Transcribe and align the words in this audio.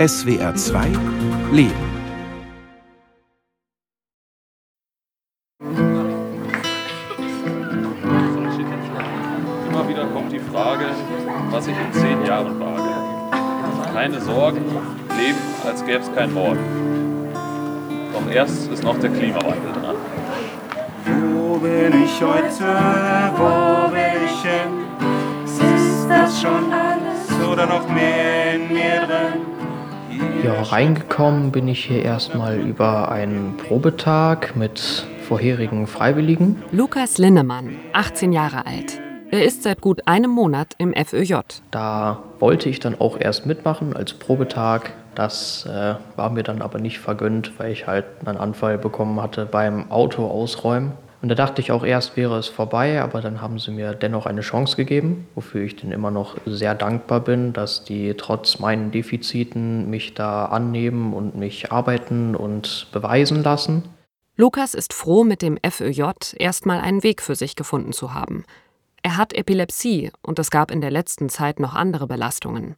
SWR 0.00 0.54
2 0.54 0.86
Leben. 1.52 1.74
Immer 9.68 9.86
wieder 9.86 10.06
kommt 10.06 10.32
die 10.32 10.38
Frage, 10.38 10.86
was 11.50 11.66
ich 11.66 11.74
in 11.76 11.92
zehn 11.92 12.24
Jahren 12.24 12.58
wage. 12.58 13.92
Keine 13.92 14.18
Sorgen, 14.22 14.64
leben, 15.18 15.38
als 15.66 15.84
gäbe 15.84 15.98
es 15.98 16.14
kein 16.14 16.32
Morgen. 16.32 17.28
Doch 18.14 18.32
erst 18.32 18.72
ist 18.72 18.82
noch 18.82 18.98
der 19.00 19.10
Klimawandel 19.10 19.72
dran. 19.82 19.96
Wo 21.04 21.58
bin 21.58 22.04
ich 22.04 22.22
heute? 22.22 22.48
Wo 23.36 23.92
will 23.92 24.22
ich 24.24 24.42
hin? 24.50 24.86
Ist 25.44 26.08
das 26.08 26.40
schon 26.40 26.72
alles 26.72 27.46
oder 27.46 27.66
noch 27.66 27.86
mehr 27.90 28.54
in 28.54 28.68
mir 28.68 29.06
drin? 29.06 29.49
Ja, 30.42 30.62
reingekommen 30.62 31.52
bin 31.52 31.68
ich 31.68 31.84
hier 31.84 32.02
erstmal 32.02 32.58
über 32.58 33.10
einen 33.10 33.58
Probetag 33.58 34.56
mit 34.56 35.06
vorherigen 35.22 35.86
Freiwilligen. 35.86 36.62
Lukas 36.72 37.18
Linnemann, 37.18 37.76
18 37.92 38.32
Jahre 38.32 38.64
alt. 38.64 38.98
Er 39.30 39.44
ist 39.44 39.62
seit 39.62 39.82
gut 39.82 40.06
einem 40.06 40.30
Monat 40.30 40.74
im 40.78 40.94
FÖJ. 40.94 41.34
Da 41.70 42.22
wollte 42.38 42.70
ich 42.70 42.80
dann 42.80 42.98
auch 42.98 43.20
erst 43.20 43.44
mitmachen 43.44 43.94
als 43.94 44.14
Probetag. 44.14 44.92
Das 45.14 45.66
äh, 45.66 45.94
war 46.16 46.30
mir 46.30 46.42
dann 46.42 46.62
aber 46.62 46.78
nicht 46.78 47.00
vergönnt, 47.00 47.58
weil 47.58 47.70
ich 47.70 47.86
halt 47.86 48.06
einen 48.24 48.38
Anfall 48.38 48.78
bekommen 48.78 49.20
hatte 49.20 49.44
beim 49.44 49.90
Auto 49.90 50.26
ausräumen. 50.26 50.92
Und 51.22 51.28
da 51.28 51.34
dachte 51.34 51.60
ich 51.60 51.70
auch 51.70 51.84
erst 51.84 52.16
wäre 52.16 52.38
es 52.38 52.48
vorbei, 52.48 53.02
aber 53.02 53.20
dann 53.20 53.42
haben 53.42 53.58
sie 53.58 53.70
mir 53.70 53.92
dennoch 53.92 54.24
eine 54.24 54.40
Chance 54.40 54.76
gegeben, 54.76 55.28
wofür 55.34 55.62
ich 55.62 55.76
denen 55.76 55.92
immer 55.92 56.10
noch 56.10 56.36
sehr 56.46 56.74
dankbar 56.74 57.20
bin, 57.20 57.52
dass 57.52 57.84
die 57.84 58.14
trotz 58.14 58.58
meinen 58.58 58.90
Defiziten 58.90 59.90
mich 59.90 60.14
da 60.14 60.46
annehmen 60.46 61.12
und 61.12 61.36
mich 61.36 61.72
arbeiten 61.72 62.34
und 62.34 62.86
beweisen 62.92 63.42
lassen. 63.42 63.84
Lukas 64.36 64.72
ist 64.72 64.94
froh, 64.94 65.22
mit 65.22 65.42
dem 65.42 65.58
FÖJ 65.62 66.04
erstmal 66.38 66.80
einen 66.80 67.02
Weg 67.02 67.20
für 67.20 67.34
sich 67.34 67.56
gefunden 67.56 67.92
zu 67.92 68.14
haben. 68.14 68.44
Er 69.02 69.18
hat 69.18 69.34
Epilepsie 69.34 70.10
und 70.22 70.38
es 70.38 70.50
gab 70.50 70.70
in 70.70 70.80
der 70.80 70.90
letzten 70.90 71.28
Zeit 71.28 71.60
noch 71.60 71.74
andere 71.74 72.06
Belastungen. 72.06 72.76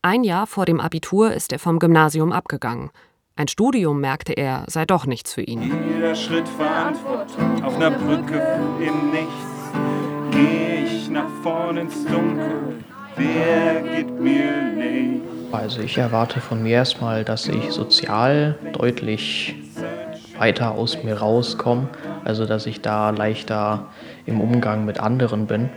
Ein 0.00 0.24
Jahr 0.24 0.46
vor 0.46 0.64
dem 0.64 0.80
Abitur 0.80 1.32
ist 1.32 1.52
er 1.52 1.58
vom 1.58 1.78
Gymnasium 1.78 2.32
abgegangen. 2.32 2.90
Ein 3.38 3.48
Studium, 3.48 4.00
merkte 4.00 4.32
er, 4.32 4.64
sei 4.66 4.86
doch 4.86 5.04
nichts 5.04 5.34
für 5.34 5.42
ihn. 5.42 5.70
Jeder 5.94 6.14
Schritt 6.14 6.48
Verantwortung 6.48 7.62
auf 7.62 7.76
einer 7.76 7.90
Brücke 7.90 8.42
im 8.80 9.10
Nichts. 9.10 9.72
Geh 10.30 10.86
ich 10.86 11.10
nach 11.10 11.28
vorn 11.42 11.76
ins 11.76 12.02
Dunkel, 12.06 12.82
wer 13.14 13.82
gibt 13.94 14.18
mir 14.18 14.72
Licht? 14.74 15.20
Also 15.52 15.82
ich 15.82 15.98
erwarte 15.98 16.40
von 16.40 16.62
mir 16.62 16.76
erstmal, 16.76 17.24
dass 17.24 17.46
ich 17.46 17.72
sozial 17.72 18.58
deutlich 18.72 19.54
weiter 20.38 20.70
aus 20.72 21.02
mir 21.04 21.18
rauskomme, 21.18 21.88
also 22.24 22.46
dass 22.46 22.64
ich 22.64 22.80
da 22.80 23.10
leichter 23.10 23.90
im 24.24 24.40
Umgang 24.40 24.86
mit 24.86 24.98
anderen 24.98 25.46
bin. 25.46 25.68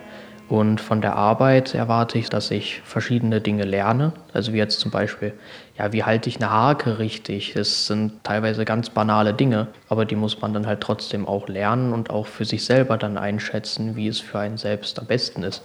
Und 0.49 0.81
von 0.81 0.99
der 0.99 1.15
Arbeit 1.15 1.75
erwarte 1.75 2.17
ich, 2.17 2.27
dass 2.27 2.49
ich 2.49 2.81
verschiedene 2.83 3.39
Dinge 3.39 3.65
lerne. 3.65 4.13
Also 4.33 4.51
wie 4.51 4.57
jetzt 4.57 4.79
zum 4.79 4.89
Beispiel, 4.89 5.33
ja, 5.77 5.93
wie 5.93 6.03
halte 6.03 6.27
ich 6.27 6.37
eine 6.37 6.49
Hake 6.49 6.97
richtig? 6.97 7.53
Das 7.53 7.85
sind 7.85 8.23
teilweise 8.23 8.65
ganz 8.65 8.89
banale 8.89 9.35
Dinge, 9.35 9.67
aber 9.89 10.05
die 10.05 10.15
muss 10.15 10.41
man 10.41 10.51
dann 10.53 10.65
halt 10.65 10.81
trotzdem 10.81 11.27
auch 11.27 11.47
lernen 11.47 11.93
und 11.93 12.09
auch 12.09 12.25
für 12.25 12.45
sich 12.45 12.65
selber 12.65 12.97
dann 12.97 13.15
einschätzen, 13.15 13.95
wie 13.95 14.07
es 14.07 14.19
für 14.19 14.39
einen 14.39 14.57
selbst 14.57 14.97
am 14.97 15.05
besten 15.05 15.43
ist. 15.43 15.61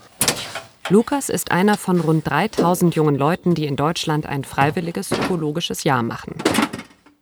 Lukas 0.91 1.31
ist 1.31 1.51
einer 1.51 1.79
von 1.79 1.99
rund 2.01 2.29
3000 2.29 2.95
jungen 2.95 3.17
Leuten, 3.17 3.55
die 3.55 3.65
in 3.65 3.77
Deutschland 3.77 4.27
ein 4.27 4.45
freiwilliges 4.45 5.13
ökologisches 5.13 5.85
Jahr 5.85 6.03
machen. 6.03 6.35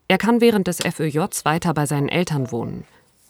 Er 0.09 0.19
kann 0.19 0.41
während 0.41 0.67
des 0.67 0.79
FÖJs 0.79 1.45
weiter 1.45 1.73
bei 1.73 1.87
seinen 1.87 2.09
Eltern 2.09 2.51
wohnen. 2.51 2.85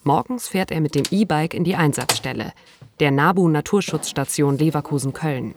Morgens 0.05 0.49
fährt 0.49 0.71
er 0.71 0.81
mit 0.81 0.95
dem 0.95 1.03
E-Bike 1.11 1.53
in 1.53 1.63
die 1.63 1.77
Einsatzstelle, 1.77 2.51
der 2.99 3.11
NABU 3.11 3.47
Naturschutzstation 3.47 4.57
Leverkusen-Köln. 4.57 5.55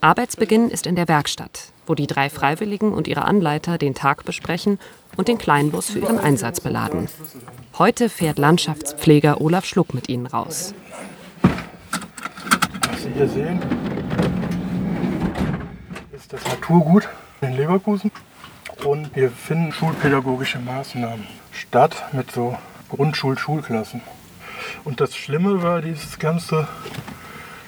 Arbeitsbeginn 0.00 0.70
ist 0.70 0.86
in 0.86 0.94
der 0.94 1.08
Werkstatt, 1.08 1.72
wo 1.84 1.96
die 1.96 2.06
drei 2.06 2.30
Freiwilligen 2.30 2.92
und 2.92 3.08
ihre 3.08 3.24
Anleiter 3.24 3.76
den 3.76 3.94
Tag 3.94 4.24
besprechen 4.24 4.78
und 5.16 5.26
den 5.26 5.38
Kleinbus 5.38 5.90
für 5.90 5.98
ihren 5.98 6.18
Einsatz 6.18 6.60
beladen. 6.60 7.08
Heute 7.76 8.08
fährt 8.08 8.38
Landschaftspfleger 8.38 9.40
Olaf 9.40 9.64
Schluck 9.64 9.94
mit 9.94 10.08
ihnen 10.08 10.26
raus. 10.26 10.72
Was 12.88 13.02
Sie 13.02 13.10
hier 13.10 13.28
sehen, 13.28 13.60
ist 16.12 16.32
das 16.32 16.44
Naturgut 16.44 17.08
in 17.40 17.56
Leverkusen. 17.56 18.12
Und 18.84 19.16
wir 19.16 19.30
finden 19.30 19.72
schulpädagogische 19.72 20.60
Maßnahmen 20.60 21.26
statt 21.50 22.04
mit 22.12 22.30
so 22.30 22.56
Grundschul-Schulklassen. 22.88 24.00
Und 24.84 25.00
das 25.00 25.16
Schlimme 25.16 25.62
war, 25.62 25.82
dieses 25.82 26.18
ganze 26.18 26.66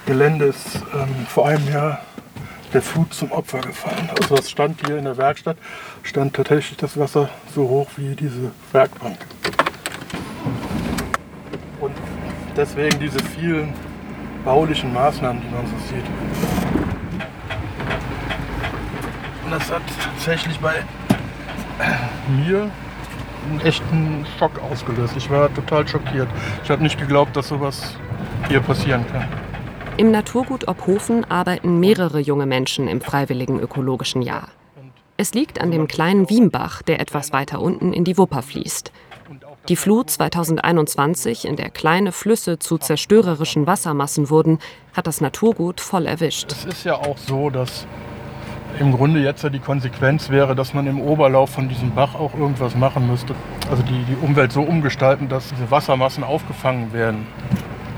Gelände 0.06 0.46
ist 0.46 0.82
ähm, 0.94 1.26
vor 1.28 1.48
einem 1.48 1.68
Jahr 1.68 2.00
der 2.72 2.82
Flut 2.82 3.14
zum 3.14 3.32
Opfer 3.32 3.60
gefallen. 3.60 4.10
Also 4.18 4.36
das 4.36 4.50
stand 4.50 4.80
hier 4.86 4.98
in 4.98 5.04
der 5.04 5.16
Werkstatt, 5.16 5.56
stand 6.02 6.34
tatsächlich 6.34 6.76
das 6.76 6.98
Wasser 6.98 7.30
so 7.54 7.68
hoch 7.68 7.88
wie 7.96 8.14
diese 8.14 8.52
Werkbank. 8.72 9.18
Und 11.80 11.94
deswegen 12.56 12.98
diese 12.98 13.18
vielen 13.20 13.72
baulichen 14.44 14.92
Maßnahmen, 14.92 15.42
die 15.42 15.54
man 15.54 15.66
so 15.66 15.76
sieht. 15.88 16.04
Und 19.44 19.50
das 19.50 19.70
hat 19.70 19.82
tatsächlich 20.02 20.58
bei 20.58 20.84
mir 22.28 22.70
einen 23.48 23.60
echten 23.60 24.26
Schock 24.38 24.52
ausgelöst. 24.70 25.14
Ich 25.16 25.30
war 25.30 25.52
total 25.52 25.86
schockiert. 25.86 26.28
Ich 26.62 26.70
habe 26.70 26.82
nicht 26.82 26.98
geglaubt, 26.98 27.36
dass 27.36 27.48
sowas 27.48 27.94
hier 28.48 28.60
passieren 28.60 29.04
kann. 29.10 29.26
Im 29.96 30.10
Naturgut 30.10 30.68
Obhofen 30.68 31.24
arbeiten 31.28 31.80
mehrere 31.80 32.20
junge 32.20 32.46
Menschen 32.46 32.86
im 32.86 33.00
freiwilligen 33.00 33.58
ökologischen 33.58 34.22
Jahr. 34.22 34.48
Es 35.16 35.34
liegt 35.34 35.60
an 35.60 35.72
dem 35.72 35.88
kleinen 35.88 36.30
Wiembach, 36.30 36.82
der 36.82 37.00
etwas 37.00 37.32
weiter 37.32 37.60
unten 37.60 37.92
in 37.92 38.04
die 38.04 38.16
Wupper 38.16 38.42
fließt. 38.42 38.92
Die 39.68 39.76
Flut 39.76 40.08
2021, 40.08 41.44
in 41.44 41.56
der 41.56 41.70
kleine 41.70 42.12
Flüsse 42.12 42.58
zu 42.58 42.78
zerstörerischen 42.78 43.66
Wassermassen 43.66 44.30
wurden, 44.30 44.60
hat 44.94 45.06
das 45.06 45.20
Naturgut 45.20 45.80
voll 45.80 46.06
erwischt. 46.06 46.52
Es 46.52 46.64
ist 46.64 46.84
ja 46.84 46.94
auch 46.94 47.18
so, 47.18 47.50
dass 47.50 47.86
im 48.78 48.92
Grunde 48.92 49.20
jetzt 49.20 49.42
ja 49.42 49.50
die 49.50 49.58
Konsequenz 49.58 50.30
wäre, 50.30 50.54
dass 50.54 50.74
man 50.74 50.86
im 50.86 51.00
Oberlauf 51.00 51.50
von 51.50 51.68
diesem 51.68 51.90
Bach 51.92 52.14
auch 52.14 52.34
irgendwas 52.34 52.76
machen 52.76 53.08
müsste. 53.08 53.34
Also 53.70 53.82
die, 53.82 54.04
die 54.04 54.16
Umwelt 54.16 54.52
so 54.52 54.62
umgestalten, 54.62 55.28
dass 55.28 55.48
diese 55.48 55.70
Wassermassen 55.70 56.22
aufgefangen 56.22 56.92
werden. 56.92 57.26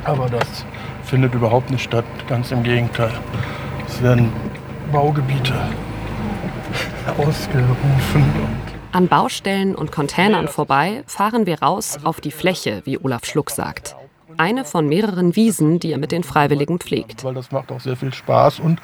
Aber 0.04 0.28
das 0.28 0.64
findet 1.04 1.34
überhaupt 1.34 1.70
nicht 1.70 1.82
statt, 1.82 2.04
ganz 2.28 2.50
im 2.52 2.62
Gegenteil. 2.62 3.12
Es 3.86 4.02
werden 4.02 4.32
Baugebiete 4.92 5.54
ausgerufen. 7.18 8.24
An 8.92 9.06
Baustellen 9.06 9.74
und 9.74 9.92
Containern 9.92 10.48
vorbei 10.48 11.04
fahren 11.06 11.46
wir 11.46 11.62
raus 11.62 11.98
auf 12.02 12.20
die 12.20 12.32
Fläche, 12.32 12.82
wie 12.84 12.98
Olaf 12.98 13.24
Schluck 13.24 13.50
sagt. 13.50 13.94
Eine 14.36 14.64
von 14.64 14.88
mehreren 14.88 15.36
Wiesen, 15.36 15.80
die 15.80 15.92
er 15.92 15.98
mit 15.98 16.12
den 16.12 16.24
Freiwilligen 16.24 16.78
pflegt. 16.78 17.24
Weil 17.24 17.34
das 17.34 17.52
macht 17.52 17.70
auch 17.70 17.80
sehr 17.80 17.96
viel 17.96 18.12
Spaß 18.12 18.60
und 18.60 18.80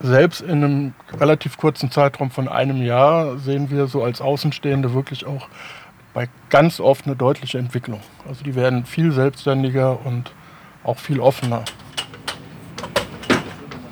selbst 0.00 0.40
in 0.40 0.64
einem 0.64 0.94
relativ 1.18 1.56
kurzen 1.56 1.90
Zeitraum 1.90 2.30
von 2.30 2.48
einem 2.48 2.82
Jahr 2.82 3.38
sehen 3.38 3.70
wir 3.70 3.86
so 3.86 4.02
als 4.02 4.20
Außenstehende 4.20 4.94
wirklich 4.94 5.26
auch 5.26 5.48
bei 6.14 6.28
ganz 6.50 6.80
oft 6.80 7.06
eine 7.06 7.16
deutliche 7.16 7.58
Entwicklung. 7.58 8.00
Also 8.28 8.44
die 8.44 8.54
werden 8.54 8.84
viel 8.84 9.12
selbstständiger 9.12 9.98
und 10.04 10.32
auch 10.84 10.98
viel 10.98 11.20
offener. 11.20 11.64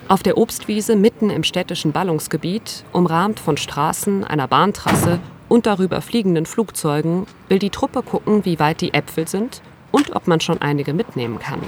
Auf 0.09 0.23
der 0.23 0.39
Obstwiese 0.39 0.95
mitten 0.95 1.31
im 1.31 1.43
städtischen 1.43 1.91
Ballungsgebiet, 1.91 2.85
umrahmt 2.93 3.41
von 3.41 3.57
Straßen, 3.57 4.23
einer 4.23 4.47
Bahntrasse 4.47 5.19
und 5.49 5.67
darüber 5.67 6.01
fliegenden 6.01 6.47
Flugzeugen, 6.47 7.27
will 7.49 7.59
die 7.59 7.71
Truppe 7.71 8.03
gucken, 8.03 8.45
wie 8.45 8.61
weit 8.61 8.81
die 8.81 8.95
Äpfel 8.95 9.27
sind 9.27 9.63
und 9.91 10.15
ob 10.15 10.29
man 10.29 10.41
schon 10.41 10.63
einige 10.63 10.95
mitnehmen 10.95 11.41
kann. 11.41 11.61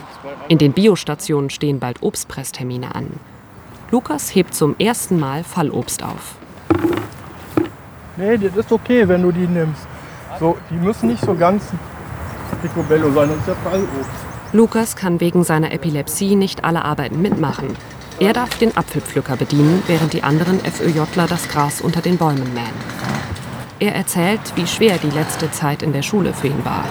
In 0.49 0.59
den 0.59 0.73
Biostationen 0.73 1.51
stehen 1.51 1.81
bald 1.81 2.03
Obstpresstermine 2.03 2.95
an. 2.95 3.19
Lukas 3.91 4.35
hebt 4.35 4.55
zum 4.55 4.77
ersten 4.79 5.19
Mal 5.19 5.43
Fallobst 5.43 6.03
auf. 6.03 6.35
Nee, 8.19 8.37
das 8.37 8.55
ist 8.55 8.71
okay, 8.71 9.09
wenn 9.09 9.23
du 9.23 9.33
die 9.33 9.47
nimmst. 9.47 9.87
So, 10.39 10.59
die 10.69 10.75
müssen 10.75 11.09
nicht 11.09 11.25
so 11.25 11.35
ganz 11.35 11.65
picobello 12.61 13.11
sein, 13.13 13.31
das 13.31 13.39
ist 13.39 13.49
ja 13.49 13.55
Fallobst. 13.65 14.11
Lukas 14.53 14.95
kann 14.95 15.21
wegen 15.21 15.43
seiner 15.43 15.73
Epilepsie 15.73 16.37
nicht 16.37 16.65
alle 16.65 16.85
Arbeiten 16.85 17.23
mitmachen. 17.23 17.77
Er 18.21 18.35
darf 18.35 18.59
den 18.59 18.77
Apfelpflücker 18.77 19.37
bedienen, 19.37 19.83
während 19.87 20.13
die 20.13 20.23
anderen 20.23 20.61
FÖJler 20.61 21.27
das 21.27 21.49
Gras 21.49 21.81
unter 21.81 22.03
den 22.03 22.19
Bäumen 22.19 22.53
mähen. 22.53 22.67
Er 23.79 23.95
erzählt, 23.95 24.41
wie 24.57 24.67
schwer 24.67 24.99
die 24.99 25.11
letzte 25.11 25.51
Zeit 25.51 25.83
in 25.83 25.95
der 25.95 26.03
Schule 26.03 26.35
für 26.35 26.49
ihn 26.49 26.65
war. 26.65 26.85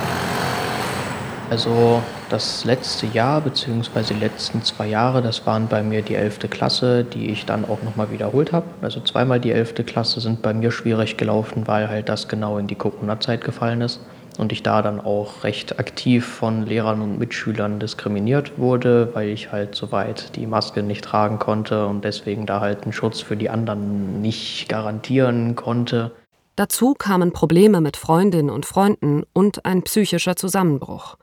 Also 1.51 2.01
Das 2.29 2.65
letzte 2.65 3.07
Jahr 3.07 3.39
bzw. 3.39 4.13
die 4.13 4.19
letzten 4.19 4.61
zwei 4.61 4.87
Jahre, 4.87 5.21
das 5.21 5.45
waren 5.45 5.69
bei 5.69 5.81
mir 5.81 6.01
die 6.01 6.15
11. 6.15 6.49
Klasse, 6.49 7.05
die 7.05 7.29
ich 7.29 7.45
dann 7.45 7.63
auch 7.63 7.81
nochmal 7.83 8.11
wiederholt 8.11 8.51
habe. 8.51 8.65
Also 8.81 8.99
zweimal 8.99 9.39
die 9.39 9.51
11. 9.51 9.85
Klasse 9.85 10.19
sind 10.19 10.41
bei 10.41 10.53
mir 10.53 10.71
schwierig 10.71 11.15
gelaufen, 11.15 11.67
weil 11.67 11.87
halt 11.87 12.09
das 12.09 12.27
genau 12.27 12.57
in 12.57 12.67
die 12.67 12.75
Corona-Zeit 12.75 13.45
gefallen 13.45 13.79
ist 13.79 14.01
und 14.37 14.51
ich 14.51 14.61
da 14.61 14.81
dann 14.81 14.99
auch 14.99 15.45
recht 15.45 15.79
aktiv 15.79 16.25
von 16.25 16.65
Lehrern 16.65 17.01
und 17.01 17.17
Mitschülern 17.17 17.79
diskriminiert 17.79 18.57
wurde, 18.57 19.09
weil 19.13 19.29
ich 19.29 19.53
halt 19.53 19.75
soweit 19.75 20.35
die 20.35 20.47
Maske 20.47 20.83
nicht 20.83 21.05
tragen 21.05 21.39
konnte 21.39 21.87
und 21.87 22.03
deswegen 22.03 22.45
da 22.45 22.59
halt 22.59 22.83
einen 22.83 22.93
Schutz 22.93 23.21
für 23.21 23.37
die 23.37 23.49
anderen 23.49 24.21
nicht 24.21 24.67
garantieren 24.67 25.55
konnte. 25.55 26.11
Dazu 26.57 26.93
kamen 26.93 27.31
Probleme 27.31 27.79
mit 27.79 27.95
Freundinnen 27.95 28.49
und 28.49 28.65
Freunden 28.65 29.23
und 29.31 29.65
ein 29.65 29.83
psychischer 29.83 30.35
Zusammenbruch. 30.35 31.15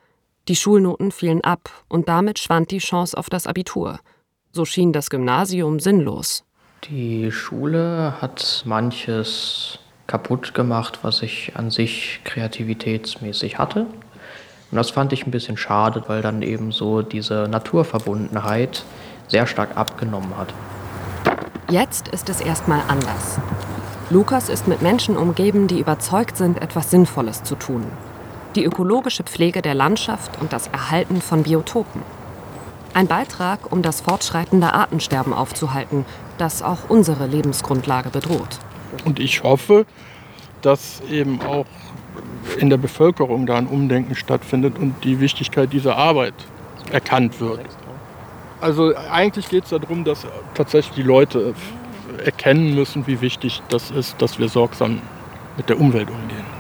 Die 0.47 0.57
Schulnoten 0.57 1.11
fielen 1.11 1.43
ab 1.43 1.71
und 1.89 2.07
damit 2.07 2.39
schwand 2.39 2.71
die 2.71 2.79
Chance 2.79 3.17
auf 3.17 3.31
das 3.31 3.47
Abitur. 3.47 3.99
So 4.53 4.67
schien 4.67 4.93
das 4.93 5.09
Gymnasium 5.09 5.81
sinnlos. 5.81 6.45
Die 6.91 7.33
Schule 7.33 8.21
hat 8.21 8.63
manches 8.67 9.79
kaputt 10.07 10.53
gemacht, 10.53 10.99
was 11.01 11.23
ich 11.23 11.53
an 11.57 11.71
sich 11.71 12.21
kreativitätsmäßig 12.25 13.57
hatte. 13.57 13.87
Und 14.71 14.77
das 14.77 14.91
fand 14.91 15.15
ich 15.15 15.27
ein 15.27 15.31
bisschen 15.31 15.57
schade, 15.57 16.05
weil 16.09 16.21
dann 16.21 16.43
eben 16.43 16.73
so 16.73 17.01
diese 17.01 17.49
Naturverbundenheit 17.49 18.85
sehr 19.29 19.47
stark 19.47 19.79
abgenommen 19.79 20.37
hat. 20.37 20.53
Jetzt 21.71 22.09
ist 22.09 22.29
es 22.29 22.43
erstmal 22.43 22.83
anders. 22.89 23.39
Lukas 24.11 24.51
ist 24.51 24.69
mit 24.69 24.83
Menschen 24.83 25.17
umgeben, 25.17 25.69
die 25.69 25.81
überzeugt 25.81 26.37
sind, 26.37 26.61
etwas 26.61 26.91
Sinnvolles 26.91 27.45
zu 27.45 27.55
tun 27.55 27.87
die 28.57 28.65
ökologische 28.65 29.25
Pflege 29.25 29.63
der 29.63 29.75
Landschaft 29.75 30.41
und 30.41 30.53
das 30.53 30.69
Erhalten 30.69 31.21
von 31.21 31.43
Biotopen. 31.43 32.03
Ein 32.95 33.09
Beitrag, 33.09 33.73
um 33.73 33.83
das 33.83 34.01
fortschreitende 34.01 34.73
Artensterben 34.73 35.33
aufzuhalten, 35.33 36.05
das 36.39 36.63
auch 36.63 36.89
unsere 36.89 37.27
Lebensgrundlage 37.27 38.11
bedroht. 38.11 38.59
Und 39.05 39.19
ich 39.19 39.43
hoffe, 39.43 39.87
dass 40.63 41.03
eben 41.11 41.41
auch 41.43 41.67
in 42.59 42.71
der 42.71 42.77
Bevölkerung 42.77 43.47
da 43.47 43.57
ein 43.57 43.67
Umdenken 43.67 44.15
stattfindet 44.15 44.79
und 44.79 45.03
die 45.05 45.19
Wichtigkeit 45.21 45.73
dieser 45.73 45.97
Arbeit 45.97 46.35
erkannt 46.93 47.41
wird. 47.41 47.61
Also 48.61 48.95
eigentlich 49.11 49.49
geht 49.49 49.65
es 49.65 49.71
darum, 49.71 50.05
dass 50.05 50.27
tatsächlich 50.55 50.95
die 50.95 51.03
Leute 51.03 51.55
erkennen 52.25 52.75
müssen, 52.75 53.07
wie 53.07 53.21
wichtig 53.21 53.63
das 53.69 53.91
ist, 53.91 54.23
dass 54.23 54.39
wir 54.39 54.49
sorgsam 54.49 55.01
mit 55.57 55.69
der 55.69 55.81
Umwelt 55.81 56.09
umgehen. 56.09 56.54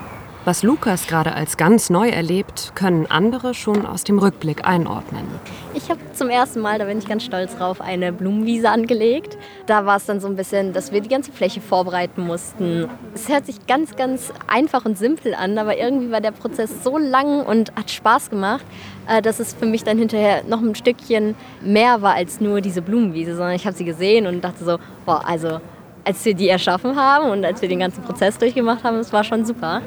Was 0.46 0.62
Lukas 0.62 1.06
gerade 1.06 1.32
als 1.32 1.56
ganz 1.56 1.88
neu 1.88 2.11
erlebt, 2.11 2.73
können 2.75 3.06
andere 3.08 3.55
schon 3.55 3.87
aus 3.87 4.05
dem 4.05 4.19
Rückblick 4.19 4.67
einordnen. 4.67 5.25
Ich 5.73 5.88
habe 5.88 6.00
zum 6.12 6.29
ersten 6.29 6.61
Mal, 6.61 6.79
da 6.79 6.85
bin 6.85 6.99
ich 6.99 7.08
ganz 7.08 7.25
stolz 7.25 7.56
drauf, 7.56 7.81
eine 7.81 8.12
Blumenwiese 8.12 8.69
angelegt. 8.69 9.38
Da 9.64 9.87
war 9.87 9.96
es 9.96 10.05
dann 10.05 10.20
so 10.20 10.29
ein 10.29 10.37
bisschen, 10.37 10.75
dass 10.75 10.93
wir 10.93 11.00
die 11.00 11.08
ganze 11.08 11.32
Fläche 11.32 11.62
vorbereiten 11.62 12.26
mussten. 12.26 12.91
Es 13.14 13.31
hört 13.31 13.46
sich 13.46 13.67
ganz, 13.67 13.96
ganz 13.96 14.35
einfach 14.46 14.85
und 14.85 14.99
simpel 14.99 15.35
an, 15.35 15.56
aber 15.56 15.79
irgendwie 15.79 16.11
war 16.11 16.20
der 16.20 16.32
Prozess 16.32 16.85
so 16.85 16.99
lang 16.99 17.47
und 17.47 17.75
hat 17.75 17.90
Spaß 17.90 18.29
gemacht, 18.29 18.67
äh, 19.08 19.23
dass 19.23 19.40
es 19.40 19.55
für 19.55 19.64
mich 19.64 19.82
dann 19.82 19.97
hinterher 19.97 20.44
noch 20.47 20.61
ein 20.61 20.75
Stückchen 20.75 21.37
mehr 21.62 22.02
war 22.02 22.17
als 22.17 22.43
nur 22.43 22.61
diese 22.61 22.82
Blumenwiese, 22.82 23.35
sondern 23.35 23.55
ich 23.55 23.64
habe 23.64 23.76
sie 23.79 23.87
gesehen 23.87 24.26
und 24.26 24.44
dachte 24.44 24.62
so, 24.62 24.76
boah, 25.06 25.26
also 25.26 25.61
als 26.05 26.23
wir 26.25 26.35
die 26.35 26.49
erschaffen 26.49 26.97
haben 26.97 27.31
und 27.31 27.44
als 27.47 27.62
wir 27.62 27.69
den 27.70 27.79
ganzen 27.79 28.02
Prozess 28.02 28.37
durchgemacht 28.37 28.85
haben, 28.85 28.99
es 28.99 29.11
war 29.11 29.25
schon 29.25 29.47
super. 29.47 29.81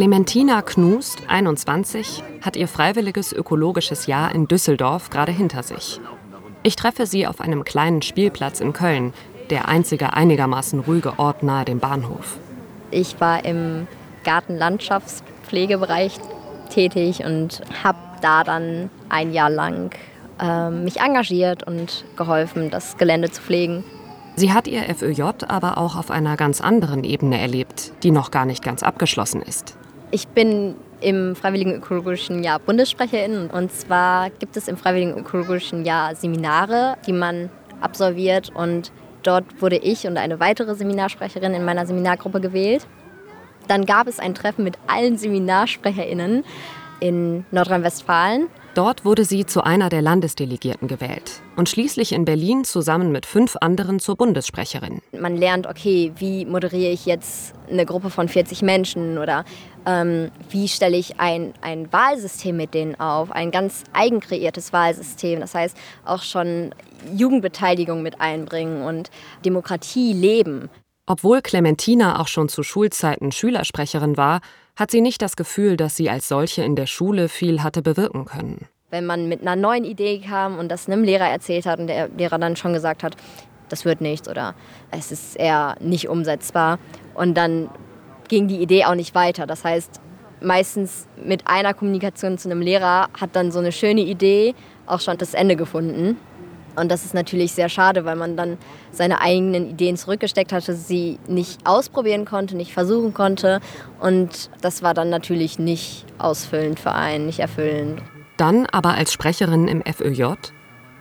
Clementina 0.00 0.62
Knust, 0.62 1.24
21, 1.28 2.22
hat 2.40 2.56
ihr 2.56 2.68
freiwilliges 2.68 3.34
ökologisches 3.34 4.06
Jahr 4.06 4.34
in 4.34 4.48
Düsseldorf 4.48 5.10
gerade 5.10 5.30
hinter 5.30 5.62
sich. 5.62 6.00
Ich 6.62 6.74
treffe 6.74 7.04
sie 7.04 7.26
auf 7.26 7.42
einem 7.42 7.64
kleinen 7.64 8.00
Spielplatz 8.00 8.60
in 8.60 8.72
Köln, 8.72 9.12
der 9.50 9.68
einzige 9.68 10.14
einigermaßen 10.14 10.80
ruhige 10.80 11.18
Ort 11.18 11.42
nahe 11.42 11.66
dem 11.66 11.80
Bahnhof. 11.80 12.38
Ich 12.90 13.20
war 13.20 13.44
im 13.44 13.86
Gartenlandschaftspflegebereich 14.24 16.16
tätig 16.70 17.22
und 17.22 17.60
habe 17.84 17.98
da 18.22 18.42
dann 18.42 18.88
ein 19.10 19.34
Jahr 19.34 19.50
lang 19.50 19.94
äh, 20.40 20.70
mich 20.70 20.98
engagiert 20.98 21.64
und 21.66 22.06
geholfen, 22.16 22.70
das 22.70 22.96
Gelände 22.96 23.30
zu 23.30 23.42
pflegen. 23.42 23.84
Sie 24.36 24.54
hat 24.54 24.66
ihr 24.66 24.82
FÖJ 24.94 25.44
aber 25.46 25.76
auch 25.76 25.94
auf 25.94 26.10
einer 26.10 26.38
ganz 26.38 26.62
anderen 26.62 27.04
Ebene 27.04 27.38
erlebt, 27.38 27.92
die 28.02 28.10
noch 28.10 28.30
gar 28.30 28.46
nicht 28.46 28.64
ganz 28.64 28.82
abgeschlossen 28.82 29.42
ist. 29.42 29.76
Ich 30.12 30.26
bin 30.26 30.74
im 31.00 31.36
Freiwilligen 31.36 31.76
Ökologischen 31.76 32.42
Jahr 32.42 32.58
Bundessprecherin. 32.58 33.48
Und 33.48 33.70
zwar 33.70 34.30
gibt 34.30 34.56
es 34.56 34.66
im 34.66 34.76
Freiwilligen 34.76 35.16
Ökologischen 35.16 35.84
Jahr 35.84 36.16
Seminare, 36.16 36.96
die 37.06 37.12
man 37.12 37.48
absolviert. 37.80 38.50
Und 38.52 38.90
dort 39.22 39.44
wurde 39.62 39.76
ich 39.76 40.08
und 40.08 40.16
eine 40.16 40.40
weitere 40.40 40.74
Seminarsprecherin 40.74 41.54
in 41.54 41.64
meiner 41.64 41.86
Seminargruppe 41.86 42.40
gewählt. 42.40 42.86
Dann 43.68 43.86
gab 43.86 44.08
es 44.08 44.18
ein 44.18 44.34
Treffen 44.34 44.64
mit 44.64 44.78
allen 44.88 45.16
Seminarsprecherinnen 45.16 46.44
in 46.98 47.44
Nordrhein-Westfalen 47.52 48.48
Dort 48.80 49.04
wurde 49.04 49.26
sie 49.26 49.44
zu 49.44 49.62
einer 49.62 49.90
der 49.90 50.00
Landesdelegierten 50.00 50.88
gewählt 50.88 51.42
und 51.54 51.68
schließlich 51.68 52.12
in 52.12 52.24
Berlin 52.24 52.64
zusammen 52.64 53.12
mit 53.12 53.26
fünf 53.26 53.56
anderen 53.60 54.00
zur 54.00 54.16
Bundessprecherin. 54.16 55.02
Man 55.12 55.36
lernt, 55.36 55.66
okay, 55.66 56.12
wie 56.16 56.46
moderiere 56.46 56.90
ich 56.90 57.04
jetzt 57.04 57.52
eine 57.70 57.84
Gruppe 57.84 58.08
von 58.08 58.26
40 58.26 58.62
Menschen 58.62 59.18
oder 59.18 59.44
ähm, 59.84 60.30
wie 60.48 60.66
stelle 60.66 60.96
ich 60.96 61.20
ein, 61.20 61.52
ein 61.60 61.92
Wahlsystem 61.92 62.56
mit 62.56 62.72
denen 62.72 62.98
auf, 62.98 63.30
ein 63.32 63.50
ganz 63.50 63.84
eigenkreiertes 63.92 64.72
Wahlsystem. 64.72 65.40
Das 65.40 65.54
heißt, 65.54 65.76
auch 66.06 66.22
schon 66.22 66.74
Jugendbeteiligung 67.14 68.00
mit 68.00 68.22
einbringen 68.22 68.80
und 68.80 69.10
Demokratie 69.44 70.14
leben. 70.14 70.70
Obwohl 71.10 71.42
Clementina 71.42 72.20
auch 72.20 72.28
schon 72.28 72.48
zu 72.48 72.62
Schulzeiten 72.62 73.32
Schülersprecherin 73.32 74.16
war, 74.16 74.40
hat 74.76 74.92
sie 74.92 75.00
nicht 75.00 75.20
das 75.22 75.34
Gefühl, 75.34 75.76
dass 75.76 75.96
sie 75.96 76.08
als 76.08 76.28
solche 76.28 76.62
in 76.62 76.76
der 76.76 76.86
Schule 76.86 77.28
viel 77.28 77.64
hatte 77.64 77.82
bewirken 77.82 78.26
können. 78.26 78.68
Wenn 78.90 79.06
man 79.06 79.28
mit 79.28 79.40
einer 79.40 79.56
neuen 79.56 79.82
Idee 79.82 80.20
kam 80.20 80.56
und 80.56 80.68
das 80.68 80.86
einem 80.86 81.02
Lehrer 81.02 81.28
erzählt 81.28 81.66
hat 81.66 81.80
und 81.80 81.88
der 81.88 82.08
Lehrer 82.10 82.38
dann 82.38 82.54
schon 82.54 82.74
gesagt 82.74 83.02
hat, 83.02 83.16
das 83.68 83.84
wird 83.84 84.00
nichts 84.00 84.28
oder 84.28 84.54
es 84.92 85.10
ist 85.10 85.34
eher 85.34 85.74
nicht 85.80 86.08
umsetzbar 86.08 86.78
und 87.14 87.34
dann 87.34 87.70
ging 88.28 88.46
die 88.46 88.62
Idee 88.62 88.84
auch 88.84 88.94
nicht 88.94 89.16
weiter. 89.16 89.48
Das 89.48 89.64
heißt, 89.64 90.00
meistens 90.40 91.08
mit 91.20 91.48
einer 91.48 91.74
Kommunikation 91.74 92.38
zu 92.38 92.48
einem 92.48 92.60
Lehrer 92.60 93.08
hat 93.20 93.30
dann 93.34 93.50
so 93.50 93.58
eine 93.58 93.72
schöne 93.72 94.02
Idee 94.02 94.54
auch 94.86 95.00
schon 95.00 95.18
das 95.18 95.34
Ende 95.34 95.56
gefunden. 95.56 96.18
Und 96.80 96.90
das 96.90 97.04
ist 97.04 97.14
natürlich 97.14 97.52
sehr 97.52 97.68
schade, 97.68 98.04
weil 98.04 98.16
man 98.16 98.36
dann 98.36 98.58
seine 98.90 99.20
eigenen 99.20 99.70
Ideen 99.70 99.96
zurückgesteckt 99.96 100.52
hatte, 100.52 100.74
sie 100.74 101.18
nicht 101.28 101.66
ausprobieren 101.66 102.24
konnte, 102.24 102.56
nicht 102.56 102.72
versuchen 102.72 103.14
konnte. 103.14 103.60
Und 104.00 104.50
das 104.62 104.82
war 104.82 104.94
dann 104.94 105.10
natürlich 105.10 105.58
nicht 105.58 106.06
ausfüllend 106.18 106.80
für 106.80 106.92
einen, 106.92 107.26
nicht 107.26 107.38
erfüllend. 107.38 108.02
Dann 108.36 108.66
aber 108.66 108.94
als 108.94 109.12
Sprecherin 109.12 109.68
im 109.68 109.82
FÖJ? 109.82 110.34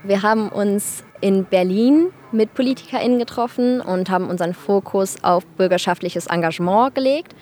Wir 0.04 0.22
haben 0.22 0.50
uns 0.50 1.04
in 1.22 1.46
Berlin 1.46 2.08
mit 2.32 2.54
PolitikerInnen 2.54 3.20
getroffen 3.20 3.82
und 3.82 4.10
haben 4.10 4.30
unseren 4.30 4.54
Fokus 4.54 5.24
auf 5.24 5.46
bürgerschaftliches 5.46 6.28
Engagement 6.28 6.96
gelegt. 6.96 7.34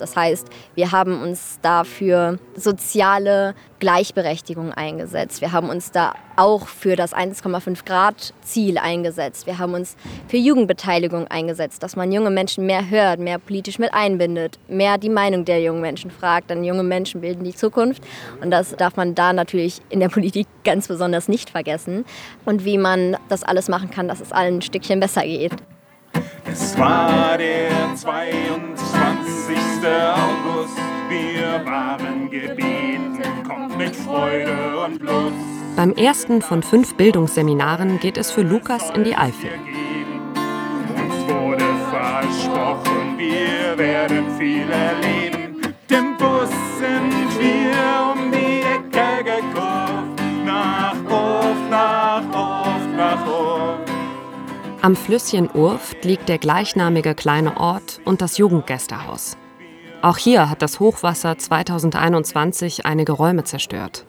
Das 0.00 0.16
heißt, 0.16 0.48
wir 0.74 0.92
haben 0.92 1.20
uns 1.22 1.58
da 1.62 1.84
für 1.84 2.38
soziale 2.54 3.54
Gleichberechtigung 3.78 4.72
eingesetzt. 4.72 5.40
Wir 5.40 5.52
haben 5.52 5.70
uns 5.70 5.90
da 5.90 6.14
auch 6.36 6.68
für 6.68 6.96
das 6.96 7.14
1,5 7.14 7.84
Grad 7.84 8.34
Ziel 8.42 8.78
eingesetzt. 8.78 9.46
Wir 9.46 9.58
haben 9.58 9.74
uns 9.74 9.96
für 10.28 10.36
Jugendbeteiligung 10.36 11.26
eingesetzt, 11.28 11.82
dass 11.82 11.96
man 11.96 12.12
junge 12.12 12.30
Menschen 12.30 12.66
mehr 12.66 12.88
hört, 12.88 13.18
mehr 13.20 13.38
politisch 13.38 13.78
mit 13.78 13.92
einbindet, 13.92 14.58
mehr 14.68 14.98
die 14.98 15.08
Meinung 15.08 15.44
der 15.44 15.60
jungen 15.62 15.80
Menschen 15.80 16.10
fragt. 16.10 16.50
Denn 16.50 16.62
junge 16.64 16.82
Menschen 16.82 17.20
bilden 17.20 17.44
die 17.44 17.54
Zukunft 17.54 18.02
und 18.40 18.50
das 18.50 18.76
darf 18.76 18.96
man 18.96 19.14
da 19.14 19.32
natürlich 19.32 19.80
in 19.88 20.00
der 20.00 20.08
Politik 20.08 20.46
ganz 20.64 20.88
besonders 20.88 21.28
nicht 21.28 21.50
vergessen. 21.50 22.04
Und 22.44 22.64
wie 22.64 22.78
man 22.78 23.16
das 23.28 23.42
alles 23.42 23.68
machen 23.68 23.90
kann, 23.90 24.08
dass 24.08 24.20
es 24.20 24.32
allen 24.32 24.50
ein 24.58 24.62
Stückchen 24.62 25.00
besser 25.00 25.22
geht. 25.22 25.52
Es 26.50 26.78
war 26.78 27.38
der 27.38 27.70
22. 27.94 29.56
August, 29.86 30.78
wir 31.08 31.64
waren 31.64 32.30
gebeten, 32.30 33.22
kommt 33.46 33.78
mit 33.78 33.94
Freude 33.94 34.78
und 34.84 35.02
Lust. 35.02 35.34
Beim 35.76 35.92
ersten 35.92 36.42
von 36.42 36.62
fünf 36.62 36.94
Bildungsseminaren 36.94 38.00
geht 38.00 38.18
es 38.18 38.30
für 38.30 38.42
Lukas 38.42 38.90
in 38.90 39.04
die 39.04 39.16
Eifel. 39.16 39.50
Uns 40.94 41.32
wurde 41.32 41.64
versprochen, 41.90 43.16
wir 43.16 43.78
werden 43.78 44.36
viel 44.38 44.68
erleben. 44.70 45.60
Dem 45.88 46.16
Bus 46.16 46.50
sind 46.78 47.40
wir 47.40 48.09
Am 54.82 54.96
Flüsschen 54.96 55.50
Urft 55.52 56.06
liegt 56.06 56.30
der 56.30 56.38
gleichnamige 56.38 57.14
kleine 57.14 57.58
Ort 57.58 58.00
und 58.06 58.22
das 58.22 58.38
Jugendgästehaus. 58.38 59.36
Auch 60.00 60.16
hier 60.16 60.48
hat 60.48 60.62
das 60.62 60.80
Hochwasser 60.80 61.36
2021 61.36 62.86
einige 62.86 63.12
Räume 63.12 63.44
zerstört. 63.44 64.06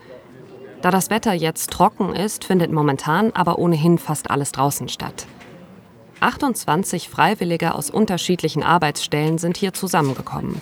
Da 0.82 0.90
das 0.90 1.10
Wetter 1.10 1.34
jetzt 1.34 1.72
trocken 1.72 2.16
ist, 2.16 2.46
findet 2.46 2.72
momentan 2.72 3.32
aber 3.34 3.60
ohnehin 3.60 3.98
fast 3.98 4.32
alles 4.32 4.54
draußen 4.54 4.88
statt. 4.88 5.28
28 6.22 7.10
Freiwillige 7.10 7.76
aus 7.76 7.90
unterschiedlichen 7.90 8.64
Arbeitsstellen 8.64 9.40
sind 9.40 9.58
hier 9.58 9.74
zusammengekommen. 9.74 10.62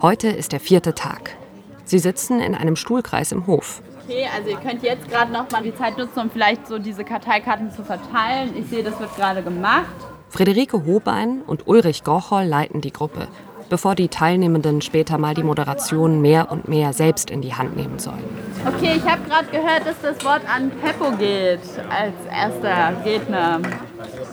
Heute 0.00 0.28
ist 0.28 0.52
der 0.52 0.60
vierte 0.60 0.94
Tag. 0.94 1.36
Sie 1.84 1.98
sitzen 1.98 2.38
in 2.38 2.54
einem 2.54 2.76
Stuhlkreis 2.76 3.32
im 3.32 3.48
Hof. 3.48 3.82
Okay, 4.04 4.26
also 4.34 4.50
ihr 4.50 4.56
könnt 4.56 4.82
jetzt 4.82 5.08
gerade 5.08 5.32
noch 5.32 5.50
mal 5.50 5.62
die 5.62 5.74
Zeit 5.74 5.96
nutzen, 5.96 6.20
um 6.20 6.30
vielleicht 6.30 6.66
so 6.66 6.78
diese 6.78 7.04
Karteikarten 7.04 7.70
zu 7.70 7.84
verteilen. 7.84 8.56
Ich 8.56 8.66
sehe, 8.66 8.82
das 8.82 8.98
wird 8.98 9.14
gerade 9.16 9.42
gemacht. 9.42 9.94
Friederike 10.28 10.84
Hobein 10.84 11.42
und 11.42 11.66
Ulrich 11.68 12.02
Grochol 12.04 12.44
leiten 12.44 12.80
die 12.80 12.92
Gruppe 12.92 13.28
bevor 13.72 13.94
die 13.94 14.08
Teilnehmenden 14.08 14.82
später 14.82 15.16
mal 15.16 15.32
die 15.32 15.42
Moderation 15.42 16.20
mehr 16.20 16.52
und 16.52 16.68
mehr 16.68 16.92
selbst 16.92 17.30
in 17.30 17.40
die 17.40 17.54
Hand 17.54 17.74
nehmen 17.74 17.98
sollen. 17.98 18.22
Okay, 18.66 18.96
ich 18.98 19.10
habe 19.10 19.22
gerade 19.26 19.46
gehört, 19.46 19.86
dass 19.86 19.98
das 20.02 20.22
Wort 20.26 20.42
an 20.46 20.70
Peppo 20.82 21.10
geht 21.12 21.60
als 21.88 22.12
erster 22.30 23.02
Redner. 23.02 23.60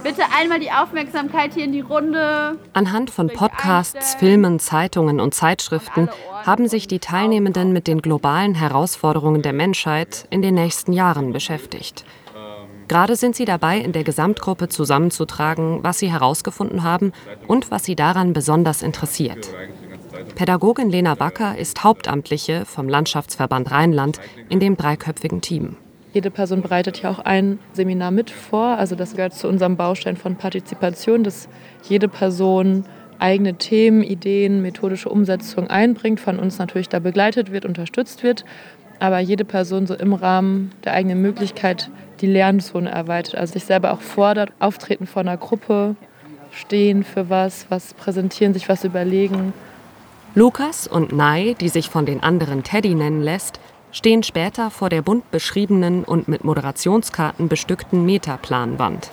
Bitte 0.04 0.24
einmal 0.38 0.60
die 0.60 0.72
Aufmerksamkeit 0.72 1.54
hier 1.54 1.66
in 1.66 1.72
die 1.72 1.82
Runde. 1.82 2.58
Anhand 2.74 3.10
von 3.10 3.28
Podcasts, 3.28 4.16
Filmen, 4.16 4.60
Zeitungen 4.60 5.20
und 5.20 5.34
Zeitschriften 5.34 6.10
haben 6.46 6.68
sich 6.68 6.88
die 6.88 7.00
Teilnehmenden 7.00 7.74
mit 7.74 7.88
den 7.88 8.02
globalen 8.02 8.56
Herausforderungen 8.56 9.42
der 9.42 9.54
Menschheit 9.54 10.28
in 10.30 10.42
den 10.42 10.56
nächsten 10.56 10.94
Jahren 10.94 11.34
beschäftigt. 11.34 12.06
Gerade 12.88 13.16
sind 13.16 13.36
sie 13.36 13.46
dabei, 13.46 13.78
in 13.78 13.92
der 13.92 14.04
Gesamtgruppe 14.04 14.68
zusammenzutragen, 14.68 15.84
was 15.84 16.00
sie 16.00 16.12
herausgefunden 16.12 16.84
haben 16.84 17.14
und 17.48 17.70
was 17.70 17.84
sie 17.84 17.96
daran 17.96 18.34
besonders 18.34 18.82
interessiert. 18.82 19.50
Pädagogin 20.36 20.90
Lena 20.90 21.14
Backer 21.14 21.58
ist 21.58 21.84
Hauptamtliche 21.84 22.66
vom 22.66 22.90
Landschaftsverband 22.90 23.70
Rheinland 23.70 24.20
in 24.50 24.60
dem 24.60 24.76
dreiköpfigen 24.76 25.42
Team. 25.42 25.78
Jede 26.14 26.32
Person 26.32 26.62
bereitet 26.62 27.02
ja 27.02 27.12
auch 27.12 27.20
ein 27.20 27.60
Seminar 27.74 28.12
mit 28.12 28.32
vor. 28.32 28.78
Also 28.78 28.96
das 28.96 29.16
gehört 29.16 29.34
zu 29.34 29.48
unserem 29.48 29.78
Baustein 29.78 30.18
von 30.18 30.36
Partizipation, 30.36 31.24
dass 31.24 31.48
jede 31.88 32.08
Person 32.08 32.86
eigene 33.20 33.56
Themen, 33.56 34.02
Ideen, 34.02 34.62
methodische 34.62 35.10
Umsetzung 35.10 35.68
einbringt, 35.68 36.20
von 36.20 36.40
uns 36.40 36.58
natürlich 36.58 36.90
da 36.90 37.00
begleitet 37.00 37.52
wird, 37.52 37.66
unterstützt 37.66 38.24
wird, 38.24 38.46
aber 39.00 39.20
jede 39.20 39.46
Person 39.46 39.88
so 39.88 39.94
im 39.94 40.14
Rahmen 40.14 40.72
der 40.84 40.94
eigenen 40.94 41.22
Möglichkeit 41.22 41.92
die 42.22 42.28
Lernzone 42.28 42.90
erweitert, 42.90 43.36
also 43.36 43.54
sich 43.54 43.66
selber 43.66 43.94
auch 43.94 44.02
fordert, 44.02 44.52
auftreten 44.60 45.06
vor 45.06 45.22
einer 45.22 45.38
Gruppe, 45.38 45.96
stehen 46.52 47.04
für 47.04 47.30
was, 47.30 47.66
was 47.70 47.94
präsentieren, 47.94 48.54
sich 48.54 48.68
was 48.68 48.84
überlegen. 48.84 49.54
Lukas 50.36 50.88
und 50.88 51.12
Nai, 51.12 51.56
die 51.60 51.70
sich 51.70 51.90
von 51.90 52.06
den 52.06 52.22
anderen 52.22 52.64
Teddy 52.64 52.96
nennen 52.96 53.22
lässt, 53.22 53.60
stehen 53.92 54.24
später 54.24 54.70
vor 54.70 54.90
der 54.90 55.02
bunt 55.02 55.32
beschriebenen 55.32 56.04
und 56.04 56.28
mit 56.28 56.44
Moderationskarten 56.44 57.48
bestückten 57.48 58.06
Metaplanwand 58.06 59.10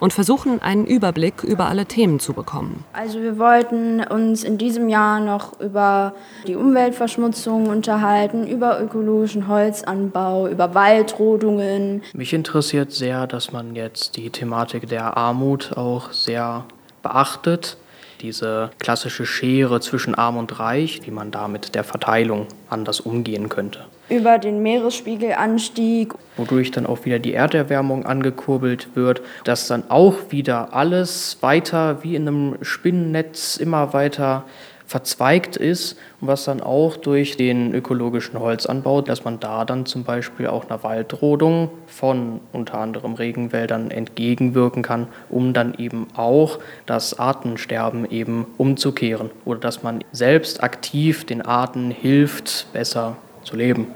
und 0.00 0.12
versuchen 0.12 0.60
einen 0.60 0.86
Überblick 0.86 1.42
über 1.44 1.66
alle 1.66 1.86
Themen 1.86 2.20
zu 2.20 2.34
bekommen. 2.34 2.84
Also 2.92 3.22
wir 3.22 3.38
wollten 3.38 4.00
uns 4.04 4.44
in 4.44 4.58
diesem 4.58 4.88
Jahr 4.88 5.20
noch 5.20 5.58
über 5.60 6.14
die 6.46 6.56
Umweltverschmutzung 6.56 7.68
unterhalten, 7.68 8.46
über 8.46 8.82
ökologischen 8.82 9.48
Holzanbau, 9.48 10.48
über 10.48 10.74
Waldrodungen. 10.74 12.02
Mich 12.12 12.34
interessiert 12.34 12.92
sehr, 12.92 13.26
dass 13.26 13.52
man 13.52 13.74
jetzt 13.74 14.16
die 14.16 14.28
Thematik 14.28 14.88
der 14.88 15.16
Armut 15.16 15.76
auch 15.76 16.12
sehr 16.12 16.66
beachtet 17.02 17.78
diese 18.24 18.70
klassische 18.78 19.26
Schere 19.26 19.80
zwischen 19.80 20.14
Arm 20.14 20.38
und 20.38 20.58
Reich, 20.58 21.02
wie 21.04 21.10
man 21.10 21.30
da 21.30 21.46
mit 21.46 21.74
der 21.74 21.84
Verteilung 21.84 22.46
anders 22.70 23.00
umgehen 23.00 23.50
könnte. 23.50 23.84
Über 24.08 24.38
den 24.38 24.62
Meeresspiegelanstieg. 24.62 26.14
Wodurch 26.36 26.70
dann 26.70 26.86
auch 26.86 27.04
wieder 27.04 27.18
die 27.18 27.34
Erderwärmung 27.34 28.06
angekurbelt 28.06 28.88
wird, 28.94 29.20
dass 29.44 29.66
dann 29.66 29.84
auch 29.90 30.14
wieder 30.30 30.74
alles 30.74 31.38
weiter 31.42 32.02
wie 32.02 32.16
in 32.16 32.26
einem 32.26 32.56
Spinnennetz 32.62 33.56
immer 33.58 33.92
weiter 33.92 34.44
verzweigt 34.86 35.56
ist 35.56 35.96
und 36.20 36.28
was 36.28 36.44
dann 36.44 36.60
auch 36.60 36.96
durch 36.96 37.36
den 37.36 37.74
ökologischen 37.74 38.38
Holzanbau, 38.38 39.00
dass 39.00 39.24
man 39.24 39.40
da 39.40 39.64
dann 39.64 39.86
zum 39.86 40.04
Beispiel 40.04 40.46
auch 40.46 40.68
einer 40.68 40.82
Waldrodung 40.82 41.70
von 41.86 42.40
unter 42.52 42.78
anderem 42.78 43.14
Regenwäldern 43.14 43.90
entgegenwirken 43.90 44.82
kann, 44.82 45.08
um 45.30 45.52
dann 45.52 45.74
eben 45.74 46.06
auch 46.16 46.58
das 46.86 47.18
Artensterben 47.18 48.10
eben 48.10 48.46
umzukehren 48.58 49.30
oder 49.44 49.60
dass 49.60 49.82
man 49.82 50.04
selbst 50.12 50.62
aktiv 50.62 51.24
den 51.24 51.42
Arten 51.42 51.90
hilft, 51.90 52.66
besser 52.72 53.16
zu 53.42 53.56
leben. 53.56 53.88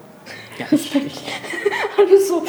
Ja, 0.58 0.66
Alles 1.98 2.28
so. 2.28 2.44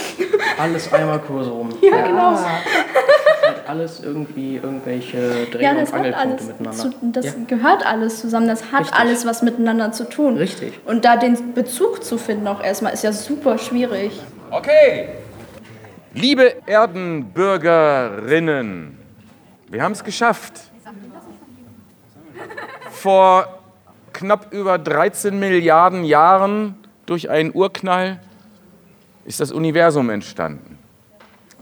Alles 0.60 0.94
einmal 0.94 1.20
Kursum. 1.20 1.70
Ja, 1.82 1.98
ja. 1.98 2.08
genau. 2.08 2.36
Halt 2.38 3.68
alles 3.68 4.04
irgendwie 4.04 4.58
irgendwelche 4.58 5.48
Dreh- 5.52 5.64
ja, 5.64 5.72
und 5.72 5.92
Angelpunkte 5.94 6.44
miteinander. 6.44 6.78
Zu, 6.78 6.94
das 7.02 7.26
ja. 7.26 7.32
gehört 7.48 7.84
alles 7.86 8.20
zusammen. 8.20 8.48
Das 8.48 8.72
hat 8.72 8.82
Richtig. 8.82 9.00
alles 9.00 9.26
was 9.26 9.42
miteinander 9.42 9.92
zu 9.92 10.08
tun. 10.10 10.38
Richtig. 10.38 10.80
Und 10.86 11.06
da 11.06 11.16
den 11.16 11.54
Bezug 11.54 12.04
zu 12.04 12.18
finden 12.18 12.48
auch 12.48 12.62
erstmal 12.64 12.94
ist 12.94 13.04
ja 13.04 13.14
super 13.14 13.58
schwierig. 13.58 14.20
Okay. 14.52 15.10
Liebe 16.14 16.54
Erdenbürgerinnen, 16.66 18.98
wir 19.70 19.84
haben 19.84 19.92
es 19.94 20.04
geschafft. 20.04 20.54
Vor 22.92 23.48
knapp 24.12 24.52
über 24.52 24.78
13 24.78 25.40
Milliarden 25.40 26.04
Jahren 26.04 26.76
durch 27.06 27.30
einen 27.30 27.54
Urknall 27.54 28.20
ist 29.26 29.40
das 29.40 29.52
Universum 29.52 30.10
entstanden. 30.10 30.78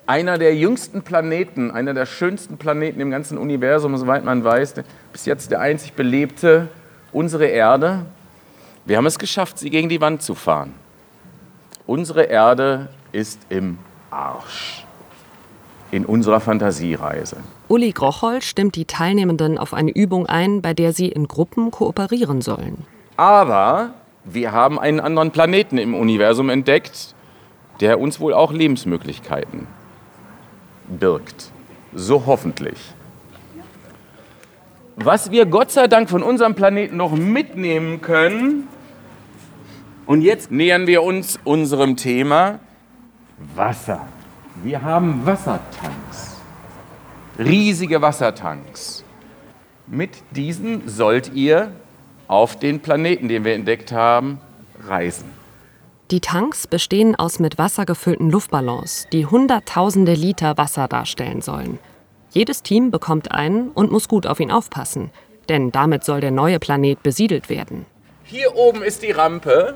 Einer 0.05 0.37
der 0.37 0.55
jüngsten 0.55 1.01
Planeten, 1.01 1.69
einer 1.69 1.93
der 1.93 2.05
schönsten 2.05 2.57
Planeten 2.57 3.01
im 3.01 3.11
ganzen 3.11 3.37
Universum, 3.37 3.97
soweit 3.97 4.23
man 4.23 4.43
weiß, 4.43 4.75
bis 5.11 5.25
jetzt 5.25 5.51
der 5.51 5.59
einzig 5.59 5.93
belebte, 5.93 6.69
unsere 7.11 7.47
Erde. 7.47 8.05
Wir 8.85 8.97
haben 8.97 9.05
es 9.05 9.19
geschafft, 9.19 9.59
sie 9.59 9.69
gegen 9.69 9.89
die 9.89 9.99
Wand 9.99 10.21
zu 10.21 10.33
fahren. 10.33 10.73
Unsere 11.85 12.23
Erde 12.23 12.87
ist 13.11 13.39
im 13.49 13.79
Arsch 14.09 14.85
in 15.91 16.05
unserer 16.05 16.39
Fantasiereise. 16.39 17.37
Uli 17.67 17.91
Grochol 17.91 18.41
stimmt 18.41 18.75
die 18.75 18.85
Teilnehmenden 18.85 19.57
auf 19.57 19.73
eine 19.73 19.91
Übung 19.91 20.25
ein, 20.25 20.61
bei 20.61 20.73
der 20.73 20.93
sie 20.93 21.07
in 21.07 21.27
Gruppen 21.27 21.71
kooperieren 21.71 22.41
sollen. 22.41 22.85
Aber 23.15 23.91
wir 24.23 24.51
haben 24.51 24.79
einen 24.79 24.99
anderen 24.99 25.31
Planeten 25.31 25.77
im 25.77 25.95
Universum 25.95 26.49
entdeckt, 26.49 27.15
der 27.79 27.99
uns 27.99 28.19
wohl 28.19 28.33
auch 28.33 28.51
Lebensmöglichkeiten 28.51 29.67
birgt. 30.87 31.51
So 31.93 32.25
hoffentlich. 32.25 32.77
Was 34.95 35.31
wir 35.31 35.45
Gott 35.45 35.71
sei 35.71 35.87
Dank 35.87 36.09
von 36.09 36.23
unserem 36.23 36.55
Planeten 36.55 36.97
noch 36.97 37.11
mitnehmen 37.11 38.01
können, 38.01 38.67
und 40.07 40.21
jetzt 40.21 40.51
nähern 40.51 40.87
wir 40.87 41.03
uns 41.03 41.37
unserem 41.43 41.97
Thema 41.97 42.59
Wasser. 43.55 44.07
Wir 44.63 44.81
haben 44.81 45.25
Wassertanks, 45.25 46.37
riesige 47.37 48.01
Wassertanks. 48.01 49.03
Mit 49.85 50.11
diesen 50.31 50.87
sollt 50.87 51.33
ihr 51.33 51.73
auf 52.27 52.57
den 52.57 52.79
Planeten, 52.79 53.27
den 53.27 53.43
wir 53.43 53.53
entdeckt 53.53 53.91
haben, 53.91 54.39
reisen. 54.87 55.29
Die 56.09 56.21
Tanks 56.21 56.67
bestehen 56.67 57.17
aus 57.17 57.39
mit 57.39 57.57
Wasser 57.57 57.85
gefüllten 57.85 58.29
Luftballons, 58.29 59.07
die 59.11 59.25
Hunderttausende 59.25 60.13
Liter 60.13 60.57
Wasser 60.57 60.87
darstellen 60.87 61.41
sollen. 61.41 61.79
Jedes 62.29 62.63
Team 62.63 62.91
bekommt 62.91 63.33
einen 63.33 63.71
und 63.71 63.91
muss 63.91 64.07
gut 64.07 64.25
auf 64.25 64.39
ihn 64.39 64.49
aufpassen, 64.49 65.11
denn 65.49 65.69
damit 65.73 66.05
soll 66.05 66.21
der 66.21 66.31
neue 66.31 66.59
Planet 66.59 67.03
besiedelt 67.03 67.49
werden. 67.49 67.85
Hier 68.23 68.55
oben 68.55 68.83
ist 68.83 69.03
die 69.03 69.11
Rampe. 69.11 69.75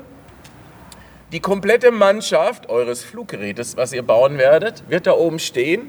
Die 1.32 1.40
komplette 1.40 1.90
Mannschaft 1.90 2.70
eures 2.70 3.04
Fluggerätes, 3.04 3.76
was 3.76 3.92
ihr 3.92 4.02
bauen 4.02 4.38
werdet, 4.38 4.84
wird 4.88 5.06
da 5.06 5.12
oben 5.12 5.38
stehen 5.38 5.82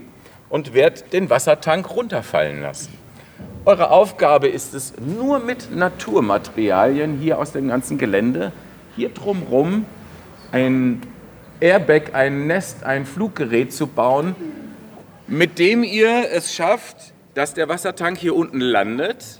und 0.49 0.73
wird 0.73 1.13
den 1.13 1.29
Wassertank 1.29 1.89
runterfallen 1.89 2.61
lassen. 2.61 2.97
Eure 3.63 3.91
Aufgabe 3.91 4.49
ist 4.49 4.73
es, 4.73 4.93
nur 4.99 5.39
mit 5.39 5.73
Naturmaterialien 5.73 7.17
hier 7.17 7.39
aus 7.39 7.53
dem 7.53 7.69
ganzen 7.69 7.97
Gelände, 7.97 8.51
hier 8.97 9.07
drumherum 9.07 9.85
ein 10.53 11.01
Airbag, 11.59 12.13
ein 12.13 12.47
Nest, 12.47 12.83
ein 12.83 13.05
Fluggerät 13.05 13.73
zu 13.73 13.87
bauen, 13.87 14.35
mit 15.27 15.57
dem 15.59 15.83
ihr 15.83 16.29
es 16.31 16.53
schafft, 16.53 17.13
dass 17.33 17.53
der 17.53 17.67
Wassertank 17.67 18.19
hier 18.19 18.35
unten 18.35 18.59
landet 18.59 19.39